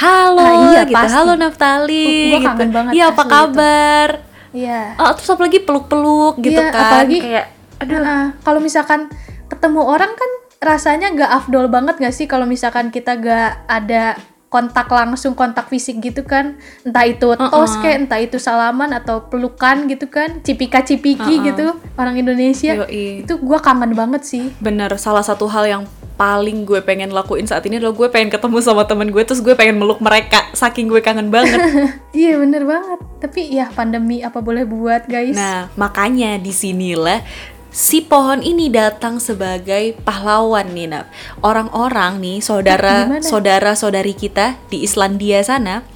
halo 0.00 0.40
Ah, 0.40 0.52
iya, 0.72 0.82
gitu, 0.82 0.96
pasti. 0.96 1.12
halo 1.12 1.32
Naftali, 1.36 2.08
gua 2.26 2.38
gitu. 2.38 2.48
kangen 2.48 2.70
banget 2.70 2.92
Iya 2.96 3.04
apa 3.12 3.24
kabar? 3.26 4.08
iya. 4.50 4.96
Oh, 4.96 5.12
terus 5.12 5.28
apalagi 5.28 5.60
peluk-peluk 5.60 6.40
gitu 6.40 6.56
Iya, 6.56 6.72
kan, 6.72 6.80
apalagi 6.82 7.18
kayak 7.20 7.46
Heeh, 7.80 8.24
kalau 8.40 8.60
misalkan 8.60 9.08
ketemu 9.46 9.80
orang 9.82 10.12
kan 10.12 10.30
rasanya 10.60 11.08
gak 11.10 11.32
afdol 11.34 11.64
banget 11.66 11.96
gak 11.96 12.12
sih? 12.12 12.24
Kalau 12.24 12.44
misalkan 12.44 12.88
kita 12.88 13.16
gak 13.16 13.64
ada 13.64 14.20
kontak 14.48 14.84
langsung 14.86 15.32
kontak 15.32 15.68
fisik 15.68 15.96
gitu 15.98 16.20
kan? 16.22 16.60
Entah 16.82 17.04
itu 17.04 17.24
tos 17.30 17.72
kayak 17.78 18.04
entah 18.04 18.20
itu 18.20 18.36
salaman 18.36 18.92
atau 18.92 19.24
pelukan 19.24 19.86
gitu 19.86 20.08
kan? 20.08 20.40
Cipika 20.40 20.80
cipiki 20.80 21.40
gitu 21.42 21.72
orang 21.94 22.16
Indonesia. 22.16 22.76
Yoi. 22.78 23.24
itu 23.24 23.32
gua 23.38 23.56
kangen 23.58 23.92
banget 23.92 24.22
sih. 24.24 24.52
Bener, 24.58 24.92
salah 24.96 25.22
satu 25.22 25.46
hal 25.46 25.64
yang 25.64 25.82
paling 26.20 26.68
gue 26.68 26.84
pengen 26.84 27.16
lakuin 27.16 27.48
saat 27.48 27.64
ini 27.64 27.80
adalah 27.80 27.96
gue 27.96 28.08
pengen 28.12 28.28
ketemu 28.28 28.60
sama 28.60 28.84
temen 28.84 29.08
gue 29.08 29.24
terus 29.24 29.40
gue 29.40 29.56
pengen 29.56 29.80
meluk 29.80 30.04
mereka 30.04 30.52
saking 30.52 30.84
gue 30.92 31.00
kangen 31.00 31.32
banget. 31.32 31.56
iya 32.12 32.36
bener 32.36 32.68
banget 32.68 33.00
tapi 33.24 33.48
ya 33.48 33.72
pandemi 33.72 34.20
apa 34.20 34.44
boleh 34.44 34.68
buat 34.68 35.08
guys 35.08 35.32
nah, 35.32 35.72
makanya 35.80 36.36
di 36.36 36.52
sinilah 36.52 37.24
si 37.72 38.04
pohon 38.04 38.44
ini 38.44 38.68
datang 38.68 39.22
sebagai 39.22 39.94
pahlawan 40.02 40.74
nih, 40.74 40.90
Nap. 40.90 41.06
Orang-orang 41.38 42.18
nih, 42.18 42.42
saudara 42.42 43.06
gimana? 43.06 43.22
saudara-saudari 43.22 44.10
kita 44.18 44.58
di 44.66 44.82
Islandia 44.82 45.38
sana, 45.46 45.86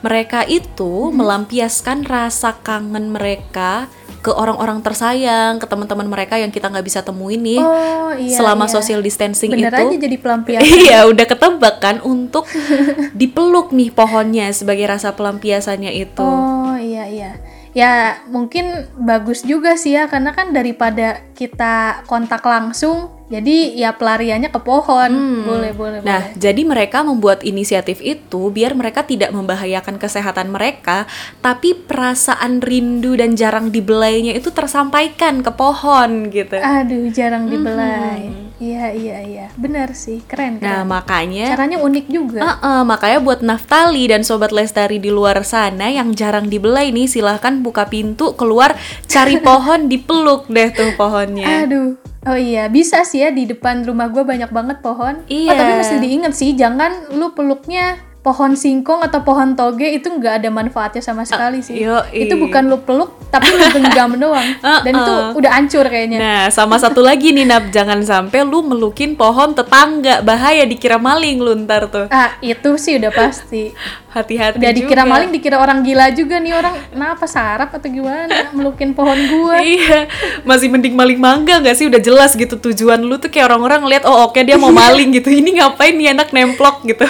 mereka 0.00 0.46
itu 0.46 1.10
melampiaskan 1.10 2.06
rasa 2.06 2.54
kangen 2.62 3.10
mereka 3.10 3.90
ke 4.24 4.32
orang-orang 4.32 4.80
tersayang, 4.80 5.60
ke 5.60 5.68
teman-teman 5.68 6.08
mereka 6.08 6.40
yang 6.40 6.48
kita 6.48 6.72
nggak 6.72 6.86
bisa 6.88 7.04
temuin 7.04 7.44
nih 7.44 7.60
oh 7.60 8.16
iya 8.16 8.40
selama 8.40 8.64
iya. 8.64 8.72
social 8.72 9.04
distancing 9.04 9.52
bener 9.52 9.68
itu. 9.68 9.84
aja 9.84 9.96
jadi 10.00 10.16
pelampiasan 10.16 10.64
Iya, 10.88 10.98
udah 11.12 11.26
ketebak 11.28 11.76
kan 11.84 12.00
untuk 12.00 12.48
dipeluk 13.20 13.76
nih 13.76 13.92
pohonnya 13.92 14.48
sebagai 14.56 14.88
rasa 14.88 15.12
pelampiasannya 15.12 15.92
itu. 15.92 16.24
Oh 16.24 16.72
iya 16.80 17.04
iya. 17.04 17.36
Ya 17.76 18.22
mungkin 18.32 18.88
bagus 18.96 19.44
juga 19.44 19.76
sih 19.76 19.92
ya 19.98 20.08
karena 20.08 20.32
kan 20.32 20.56
daripada 20.56 21.20
kita 21.36 22.06
kontak 22.08 22.40
langsung 22.46 23.13
jadi 23.24 23.56
ya 23.72 23.90
pelariannya 23.92 24.48
ke 24.48 24.60
pohon. 24.60 25.12
Boleh 25.42 25.72
boleh 25.72 25.98
Nah, 26.00 26.28
boleh. 26.28 26.36
jadi 26.36 26.62
mereka 26.62 27.00
membuat 27.00 27.40
inisiatif 27.40 27.98
itu 27.98 28.48
biar 28.48 28.72
mereka 28.72 29.00
tidak 29.00 29.32
membahayakan 29.32 29.96
kesehatan 29.96 30.48
mereka, 30.48 31.08
tapi 31.40 31.72
perasaan 31.72 32.60
rindu 32.60 33.16
dan 33.16 33.32
jarang 33.32 33.68
dibelainya 33.68 34.32
itu 34.32 34.48
tersampaikan 34.48 35.40
ke 35.40 35.50
pohon 35.50 36.28
gitu. 36.28 36.56
Aduh 36.56 37.08
jarang 37.10 37.48
dibelai. 37.48 38.28
Iya 38.54 38.92
iya 38.92 39.18
iya. 39.20 39.46
Benar 39.56 39.92
sih 39.92 40.22
keren 40.24 40.62
Nah, 40.62 40.84
keren. 40.84 40.86
makanya 40.86 41.44
Caranya 41.50 41.78
unik 41.80 42.06
juga. 42.06 42.38
Heeh, 42.38 42.80
makanya 42.84 43.18
buat 43.18 43.40
Naftali 43.40 44.06
dan 44.06 44.22
Sobat 44.22 44.52
Lestari 44.52 45.00
di 45.00 45.10
luar 45.10 45.42
sana 45.42 45.90
yang 45.90 46.14
jarang 46.14 46.46
dibelai 46.46 46.94
nih 46.94 47.10
silahkan 47.10 47.60
buka 47.60 47.88
pintu 47.88 48.36
keluar 48.38 48.78
cari 49.04 49.40
pohon 49.48 49.88
dipeluk 49.88 50.46
deh 50.46 50.70
tuh 50.70 50.92
pohonnya. 50.94 51.66
Aduh. 51.66 51.98
Oh 52.24 52.38
iya, 52.40 52.72
bisa 52.72 53.04
sih 53.04 53.20
ya 53.20 53.28
di 53.28 53.44
depan 53.44 53.84
rumah 53.84 54.08
gue 54.08 54.24
banyak 54.24 54.48
banget 54.48 54.80
pohon. 54.80 55.20
Iya. 55.28 55.52
Oh, 55.52 55.56
tapi 55.60 55.72
mesti 55.76 55.96
diingat 56.00 56.32
sih, 56.32 56.56
jangan 56.56 57.12
lu 57.12 57.36
peluknya 57.36 58.00
pohon 58.24 58.56
singkong 58.56 59.04
atau 59.04 59.20
pohon 59.20 59.52
toge 59.52 59.84
itu 59.84 60.08
nggak 60.08 60.40
ada 60.40 60.48
manfaatnya 60.48 61.04
sama 61.04 61.28
sekali 61.28 61.60
sih. 61.60 61.76
yoi. 61.76 62.24
Itu 62.24 62.40
bukan 62.40 62.72
lu 62.72 62.80
peluk 62.80 63.12
tapi 63.28 63.52
lu 63.52 63.68
genggam 63.68 64.16
doang. 64.24 64.48
Dan 64.80 64.96
itu 64.96 65.12
Uh-uh. 65.12 65.36
udah 65.36 65.50
hancur 65.52 65.84
kayaknya. 65.84 66.16
Nah, 66.16 66.42
sama 66.48 66.80
satu 66.80 67.04
lagi 67.04 67.36
nih 67.36 67.44
Nap, 67.44 67.68
jangan 67.68 68.00
sampai 68.00 68.40
lu 68.40 68.64
melukin 68.64 69.12
pohon 69.12 69.52
tetangga, 69.52 70.24
bahaya 70.24 70.64
dikira 70.64 70.96
maling 70.96 71.36
lu 71.36 71.52
ntar 71.68 71.92
tuh. 71.92 72.08
Ah, 72.08 72.40
itu 72.40 72.80
sih 72.80 72.96
udah 72.96 73.12
pasti. 73.12 73.76
Hati-hati 74.14 74.62
Udah 74.62 74.70
dikira 74.72 75.02
juga. 75.02 75.10
maling, 75.10 75.30
dikira 75.34 75.56
orang 75.58 75.82
gila 75.82 76.06
juga 76.14 76.38
nih 76.38 76.54
orang. 76.54 76.74
Kenapa 76.88 77.26
sarap 77.26 77.74
atau 77.74 77.90
gimana 77.90 78.48
melukin 78.56 78.96
pohon 78.96 79.18
gua? 79.28 79.60
Iya, 79.74 80.06
masih 80.46 80.72
mending 80.72 80.96
maling 80.96 81.20
mangga 81.20 81.60
nggak 81.60 81.76
sih? 81.76 81.90
Udah 81.92 82.00
jelas 82.00 82.32
gitu 82.32 82.56
tujuan 82.56 83.04
lu 83.04 83.20
tuh 83.20 83.28
kayak 83.28 83.52
orang-orang 83.52 83.84
ngeliat, 83.84 84.08
oh 84.08 84.32
oke 84.32 84.40
dia 84.40 84.56
mau 84.56 84.72
maling 84.72 85.12
gitu. 85.12 85.28
Ini 85.28 85.60
ngapain 85.60 85.92
nih 85.92 86.16
anak 86.16 86.32
nemplok 86.32 86.86
gitu. 86.88 87.04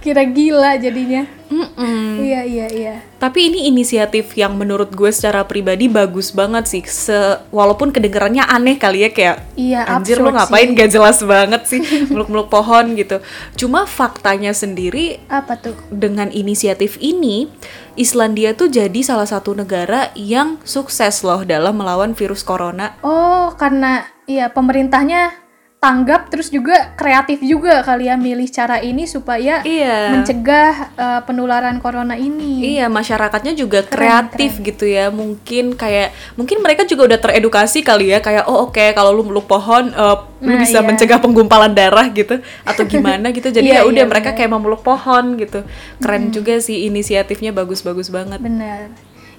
Kira 0.00 0.24
gila 0.24 0.76
jadinya. 0.76 1.24
Mm-mm. 1.44 2.18
Iya, 2.18 2.40
iya, 2.42 2.66
iya. 2.66 2.94
Tapi 3.16 3.46
ini 3.46 3.68
inisiatif 3.68 4.32
yang 4.32 4.56
menurut 4.56 4.90
gue 4.90 5.06
secara 5.08 5.44
pribadi 5.44 5.86
bagus 5.86 6.32
banget 6.32 6.64
sih. 6.66 6.82
Se 6.82 7.14
walaupun 7.48 7.88
kedengerannya 7.88 8.42
aneh 8.42 8.74
kali 8.74 9.04
ya 9.04 9.10
kayak 9.12 9.36
Iya, 9.54 9.80
anjir 9.86 10.18
lu 10.18 10.32
ngapain 10.32 10.72
sih. 10.72 10.74
gak 10.74 10.90
jelas 10.90 11.18
banget 11.20 11.62
sih 11.68 11.80
meluk-meluk 12.12 12.48
pohon 12.48 12.96
gitu. 12.96 13.20
Cuma 13.54 13.84
faktanya 13.84 14.50
sendiri 14.50 15.20
Apa 15.28 15.54
tuh? 15.54 15.76
dengan 15.88 16.28
inisiatif 16.28 16.96
ini 16.98 17.46
Islandia 17.94 18.52
tuh 18.52 18.66
jadi 18.66 19.00
salah 19.00 19.28
satu 19.28 19.54
negara 19.54 20.10
yang 20.16 20.58
sukses 20.64 21.22
loh 21.22 21.46
dalam 21.46 21.78
melawan 21.78 22.16
virus 22.16 22.42
corona. 22.42 22.98
Oh, 23.00 23.54
karena 23.54 24.02
iya 24.26 24.50
pemerintahnya 24.50 25.43
tanggap 25.84 26.32
terus 26.32 26.48
juga 26.48 26.96
kreatif 26.96 27.44
juga 27.44 27.84
kali 27.84 28.08
ya 28.08 28.16
milih 28.16 28.48
cara 28.48 28.80
ini 28.80 29.04
supaya 29.04 29.60
Iya. 29.60 30.16
mencegah 30.16 30.72
eh, 30.96 31.20
penularan 31.28 31.76
corona 31.76 32.16
ini. 32.16 32.80
Iya, 32.80 32.88
masyarakatnya 32.88 33.52
juga 33.52 33.84
Keren, 33.84 33.92
kreatif 34.32 34.64
gitu 34.64 34.88
ya. 34.88 35.12
Mungkin 35.12 35.76
kayak 35.76 36.16
mungkin 36.40 36.64
mereka 36.64 36.88
juga 36.88 37.12
udah 37.12 37.20
teredukasi 37.20 37.84
kali 37.84 38.16
ya 38.16 38.24
kayak 38.24 38.48
oh 38.48 38.72
oke 38.72 38.80
kalau 38.96 39.12
lu 39.12 39.28
meluk 39.28 39.44
pohon 39.44 39.92
eh, 39.92 40.16
lu 40.40 40.56
Nah, 40.56 40.60
bisa 40.64 40.80
iya. 40.80 40.86
mencegah 40.88 41.20
penggumpalan 41.20 41.72
darah 41.76 42.08
gitu 42.08 42.40
atau 42.64 42.82
gimana 42.88 43.28
gitu. 43.36 43.52
Jadi 43.52 43.68
Iya, 43.68 43.84
ya 43.84 43.88
udah 43.88 44.04
iya, 44.04 44.08
mereka 44.08 44.32
bener. 44.32 44.38
kayak 44.40 44.50
memeluk 44.56 44.80
pohon 44.80 45.36
gitu. 45.36 45.60
Keren 46.00 46.32
juga 46.32 46.56
sih 46.64 46.88
inisiatifnya 46.88 47.52
bagus-bagus 47.52 48.08
banget. 48.08 48.40
Benar. 48.40 48.88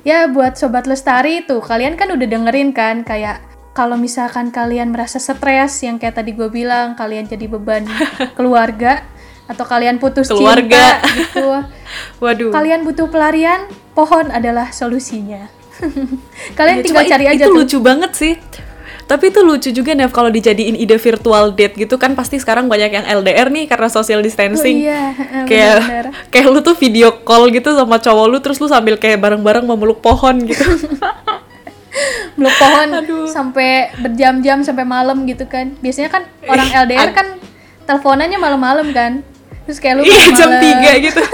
Ya 0.05 0.29
buat 0.29 0.53
sobat 0.53 0.85
lestari 0.85 1.41
tuh, 1.49 1.65
kalian 1.65 1.97
kan 1.97 2.13
udah 2.13 2.27
dengerin 2.29 2.69
kan 2.77 3.01
kayak 3.01 3.41
kalau 3.75 3.99
misalkan 3.99 4.49
kalian 4.49 4.89
merasa 4.89 5.19
stres 5.19 5.83
yang 5.83 5.99
kayak 5.99 6.15
tadi 6.15 6.31
gue 6.31 6.47
bilang, 6.47 6.95
kalian 6.95 7.27
jadi 7.27 7.45
beban 7.45 7.83
keluarga 8.39 9.03
atau 9.45 9.61
kalian 9.61 9.99
putus 9.99 10.25
Keluarga. 10.25 11.03
cinta 11.03 11.11
gitu. 11.19 11.47
Waduh. 12.17 12.49
Kalian 12.49 12.81
butuh 12.81 13.05
pelarian, 13.05 13.67
pohon 13.91 14.31
adalah 14.31 14.71
solusinya. 14.71 15.51
kalian 16.57 16.79
Ya, 16.79 16.83
tinggal 16.83 17.03
cuma 17.03 17.11
cari 17.11 17.25
aja 17.27 17.35
itu 17.37 17.51
tuh. 17.51 17.57
lucu 17.59 17.77
banget 17.77 18.11
sih. 18.15 18.33
Tapi 19.05 19.29
itu 19.29 19.45
lucu 19.45 19.69
juga 19.69 19.93
Nev 19.93 20.09
kalau 20.09 20.33
dijadiin 20.33 20.73
ide 20.73 20.97
virtual 20.97 21.53
date 21.53 21.77
gitu 21.77 21.93
kan 21.95 22.17
pasti 22.17 22.41
sekarang 22.41 22.65
banyak 22.65 22.89
yang 22.89 23.05
LDR 23.21 23.53
nih 23.53 23.69
karena 23.69 23.85
social 23.85 24.17
Oh, 24.17 24.25
distancing. 24.25 24.81
iya, 24.81 25.13
heeh, 25.13 25.43
kayak 25.45 25.77
kayak 26.33 26.47
lu 26.49 26.57
tuh 26.59 26.73
video 26.73 27.13
call 27.21 27.53
gitu 27.53 27.69
sama 27.69 28.01
cowok 28.01 28.25
lu 28.25 28.37
terus 28.39 28.57
lu 28.57 28.65
sambil 28.65 28.97
kayak 28.97 29.21
bareng-bareng 29.21 29.61
memeluk 29.61 30.01
pohon 30.01 30.41
gitu. 30.41 30.65
meluk 32.37 32.55
pohon 32.55 32.89
Aduh. 32.93 33.25
sampai 33.27 33.91
berjam-jam 33.97 34.61
sampai 34.61 34.83
malam 34.83 35.23
gitu 35.25 35.45
kan. 35.45 35.75
Biasanya 35.79 36.09
kan 36.09 36.23
orang 36.45 36.69
LDR 36.85 37.09
ad- 37.09 37.15
kan 37.15 37.27
teleponannya 37.85 38.37
malam-malam 38.37 38.91
kan. 38.91 39.21
Terus 39.65 39.79
kayak 39.79 39.97
lu 39.97 40.03
Iya 40.05 40.29
jam 40.31 40.51
3 40.55 41.05
gitu. 41.05 41.21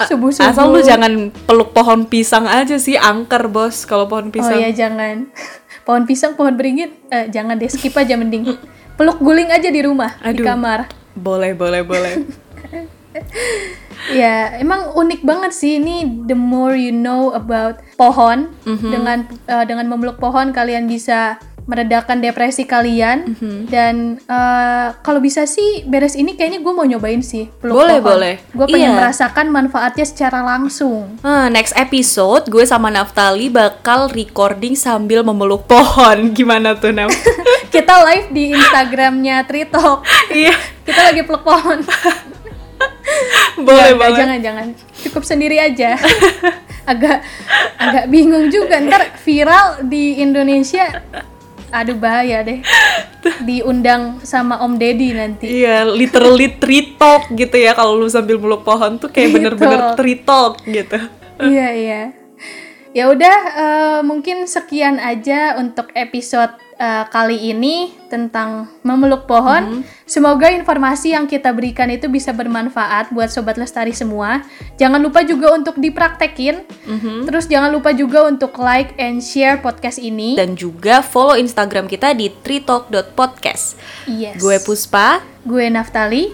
subuh-subuh. 0.00 0.48
Asal 0.48 0.72
lu 0.72 0.80
jangan 0.80 1.12
peluk 1.44 1.72
pohon 1.72 2.04
pisang 2.04 2.48
aja 2.48 2.76
sih, 2.76 2.96
angker 2.96 3.48
bos 3.48 3.84
kalau 3.84 4.08
pohon 4.08 4.28
Oh 4.28 4.32
pisang. 4.32 4.56
iya 4.56 4.70
jangan. 4.72 5.28
Pohon 5.80 6.04
pisang, 6.04 6.36
pohon 6.36 6.54
beringin, 6.54 6.92
eh, 7.08 7.26
jangan 7.32 7.56
deh 7.56 7.66
skip 7.66 7.96
aja 7.96 8.14
mending. 8.14 8.46
Peluk 8.94 9.16
guling 9.18 9.48
aja 9.48 9.72
di 9.72 9.80
rumah, 9.80 10.12
di 10.22 10.38
Aduh. 10.38 10.44
kamar. 10.44 10.86
Boleh, 11.16 11.56
boleh, 11.56 11.82
boleh. 11.82 12.20
Ya, 14.08 14.56
emang 14.56 14.90
unik 14.92 15.22
banget 15.22 15.52
sih 15.52 15.76
ini 15.76 16.02
the 16.24 16.34
more 16.34 16.72
you 16.72 16.90
know 16.90 17.30
about 17.30 17.78
pohon 17.94 18.50
Mhm. 18.64 18.88
dengan 18.88 19.18
eh, 19.44 19.64
dengan 19.64 19.86
memeluk 19.86 20.16
pohon 20.16 20.50
kalian 20.50 20.86
bisa 20.86 21.36
meredakan 21.60 22.18
depresi 22.18 22.64
kalian 22.64 23.30
Mhm. 23.30 23.58
dan 23.66 23.94
eh, 24.20 24.88
kalau 24.98 25.18
bisa 25.18 25.44
sih 25.44 25.84
beres 25.84 26.14
ini 26.14 26.34
kayaknya 26.34 26.58
gue 26.58 26.72
mau 26.72 26.82
nyobain 26.82 27.20
sih 27.20 27.46
peluk 27.52 27.76
Boleh, 27.76 27.98
pohon. 27.98 28.08
boleh. 28.10 28.34
Gue 28.50 28.66
pengen 28.68 28.90
Iya. 28.90 28.98
merasakan 28.98 29.46
manfaatnya 29.48 30.02
secara 30.02 30.40
langsung. 30.40 31.20
Nah, 31.20 31.46
next 31.46 31.76
episode 31.76 32.48
gue 32.48 32.64
sama 32.64 32.88
Naftali 32.88 33.46
bakal 33.46 34.08
recording 34.08 34.74
sambil 34.74 35.20
memeluk 35.20 35.66
pohon. 35.66 36.16
Gimana 36.38 36.74
tuh, 36.74 36.90
Nav? 36.90 37.12
Kita 37.70 38.02
live 38.02 38.32
di 38.32 38.50
Instagramnya 38.50 39.44
Tritok. 39.44 40.02
Iya, 40.32 40.56
Kita 40.82 41.00
lagi 41.04 41.22
peluk 41.22 41.44
pohon. 41.44 41.84
boleh 43.66 43.94
banget. 43.96 44.18
jangan 44.24 44.38
jangan. 44.40 44.66
Cukup 45.06 45.22
sendiri 45.26 45.56
aja. 45.60 45.96
Agak 46.90 47.22
agak 47.78 48.06
bingung 48.10 48.50
juga. 48.50 48.80
Ntar 48.82 49.14
viral 49.22 49.86
di 49.86 50.18
Indonesia 50.18 50.90
aduh 51.70 51.94
bahaya 51.94 52.42
deh. 52.42 52.58
Diundang 53.46 54.18
sama 54.26 54.58
Om 54.58 54.74
Deddy 54.74 55.14
nanti. 55.14 55.46
Iya, 55.62 55.86
literally 55.86 56.58
tree 56.58 56.98
talk 56.98 57.30
gitu 57.30 57.54
ya. 57.54 57.78
Kalau 57.78 57.94
lu 57.94 58.10
sambil 58.10 58.42
meluk 58.42 58.66
pohon 58.66 58.98
tuh 58.98 59.06
kayak 59.06 59.30
bener-bener 59.38 59.94
tree 59.94 60.18
talk 60.18 60.58
gitu. 60.66 60.98
iya 61.40 61.68
iya. 61.72 62.02
Ya 62.90 63.06
udah 63.06 63.36
eh, 63.54 64.00
mungkin 64.02 64.50
sekian 64.50 64.98
aja 64.98 65.54
untuk 65.62 65.94
episode 65.94 66.58
eh, 66.80 67.04
kali 67.12 67.52
ini 67.52 67.92
tentang 68.08 68.72
memeluk 68.80 69.28
pohon. 69.28 69.84
Semoga 70.08 70.48
informasi 70.48 71.12
yang 71.12 71.28
kita 71.28 71.52
berikan 71.52 71.92
itu 71.92 72.08
bisa 72.08 72.32
bermanfaat 72.32 73.12
buat 73.12 73.28
sobat 73.28 73.60
lestari 73.60 73.92
semua. 73.92 74.40
Jangan 74.80 74.98
lupa 74.98 75.20
juga 75.22 75.52
untuk 75.52 75.76
dipraktekin. 75.76 76.64
Terus 77.28 77.44
jangan 77.46 77.70
lupa 77.70 77.92
juga 77.92 78.24
untuk 78.24 78.56
like 78.56 78.96
and 78.96 79.20
share 79.20 79.60
podcast 79.60 80.00
ini. 80.00 80.34
Dan 80.34 80.56
juga 80.56 81.04
follow 81.04 81.36
Instagram 81.36 81.86
kita 81.86 82.16
di 82.16 82.32
treetalk.podcast. 82.32 83.76
yes. 84.08 84.40
Gue 84.40 84.56
Puspa, 84.58 85.20
gue 85.44 85.68
Naftali. 85.68 86.32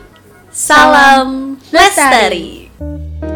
Salam 0.57 1.61
Lestari. 1.69 2.71
lestari. 2.73 3.36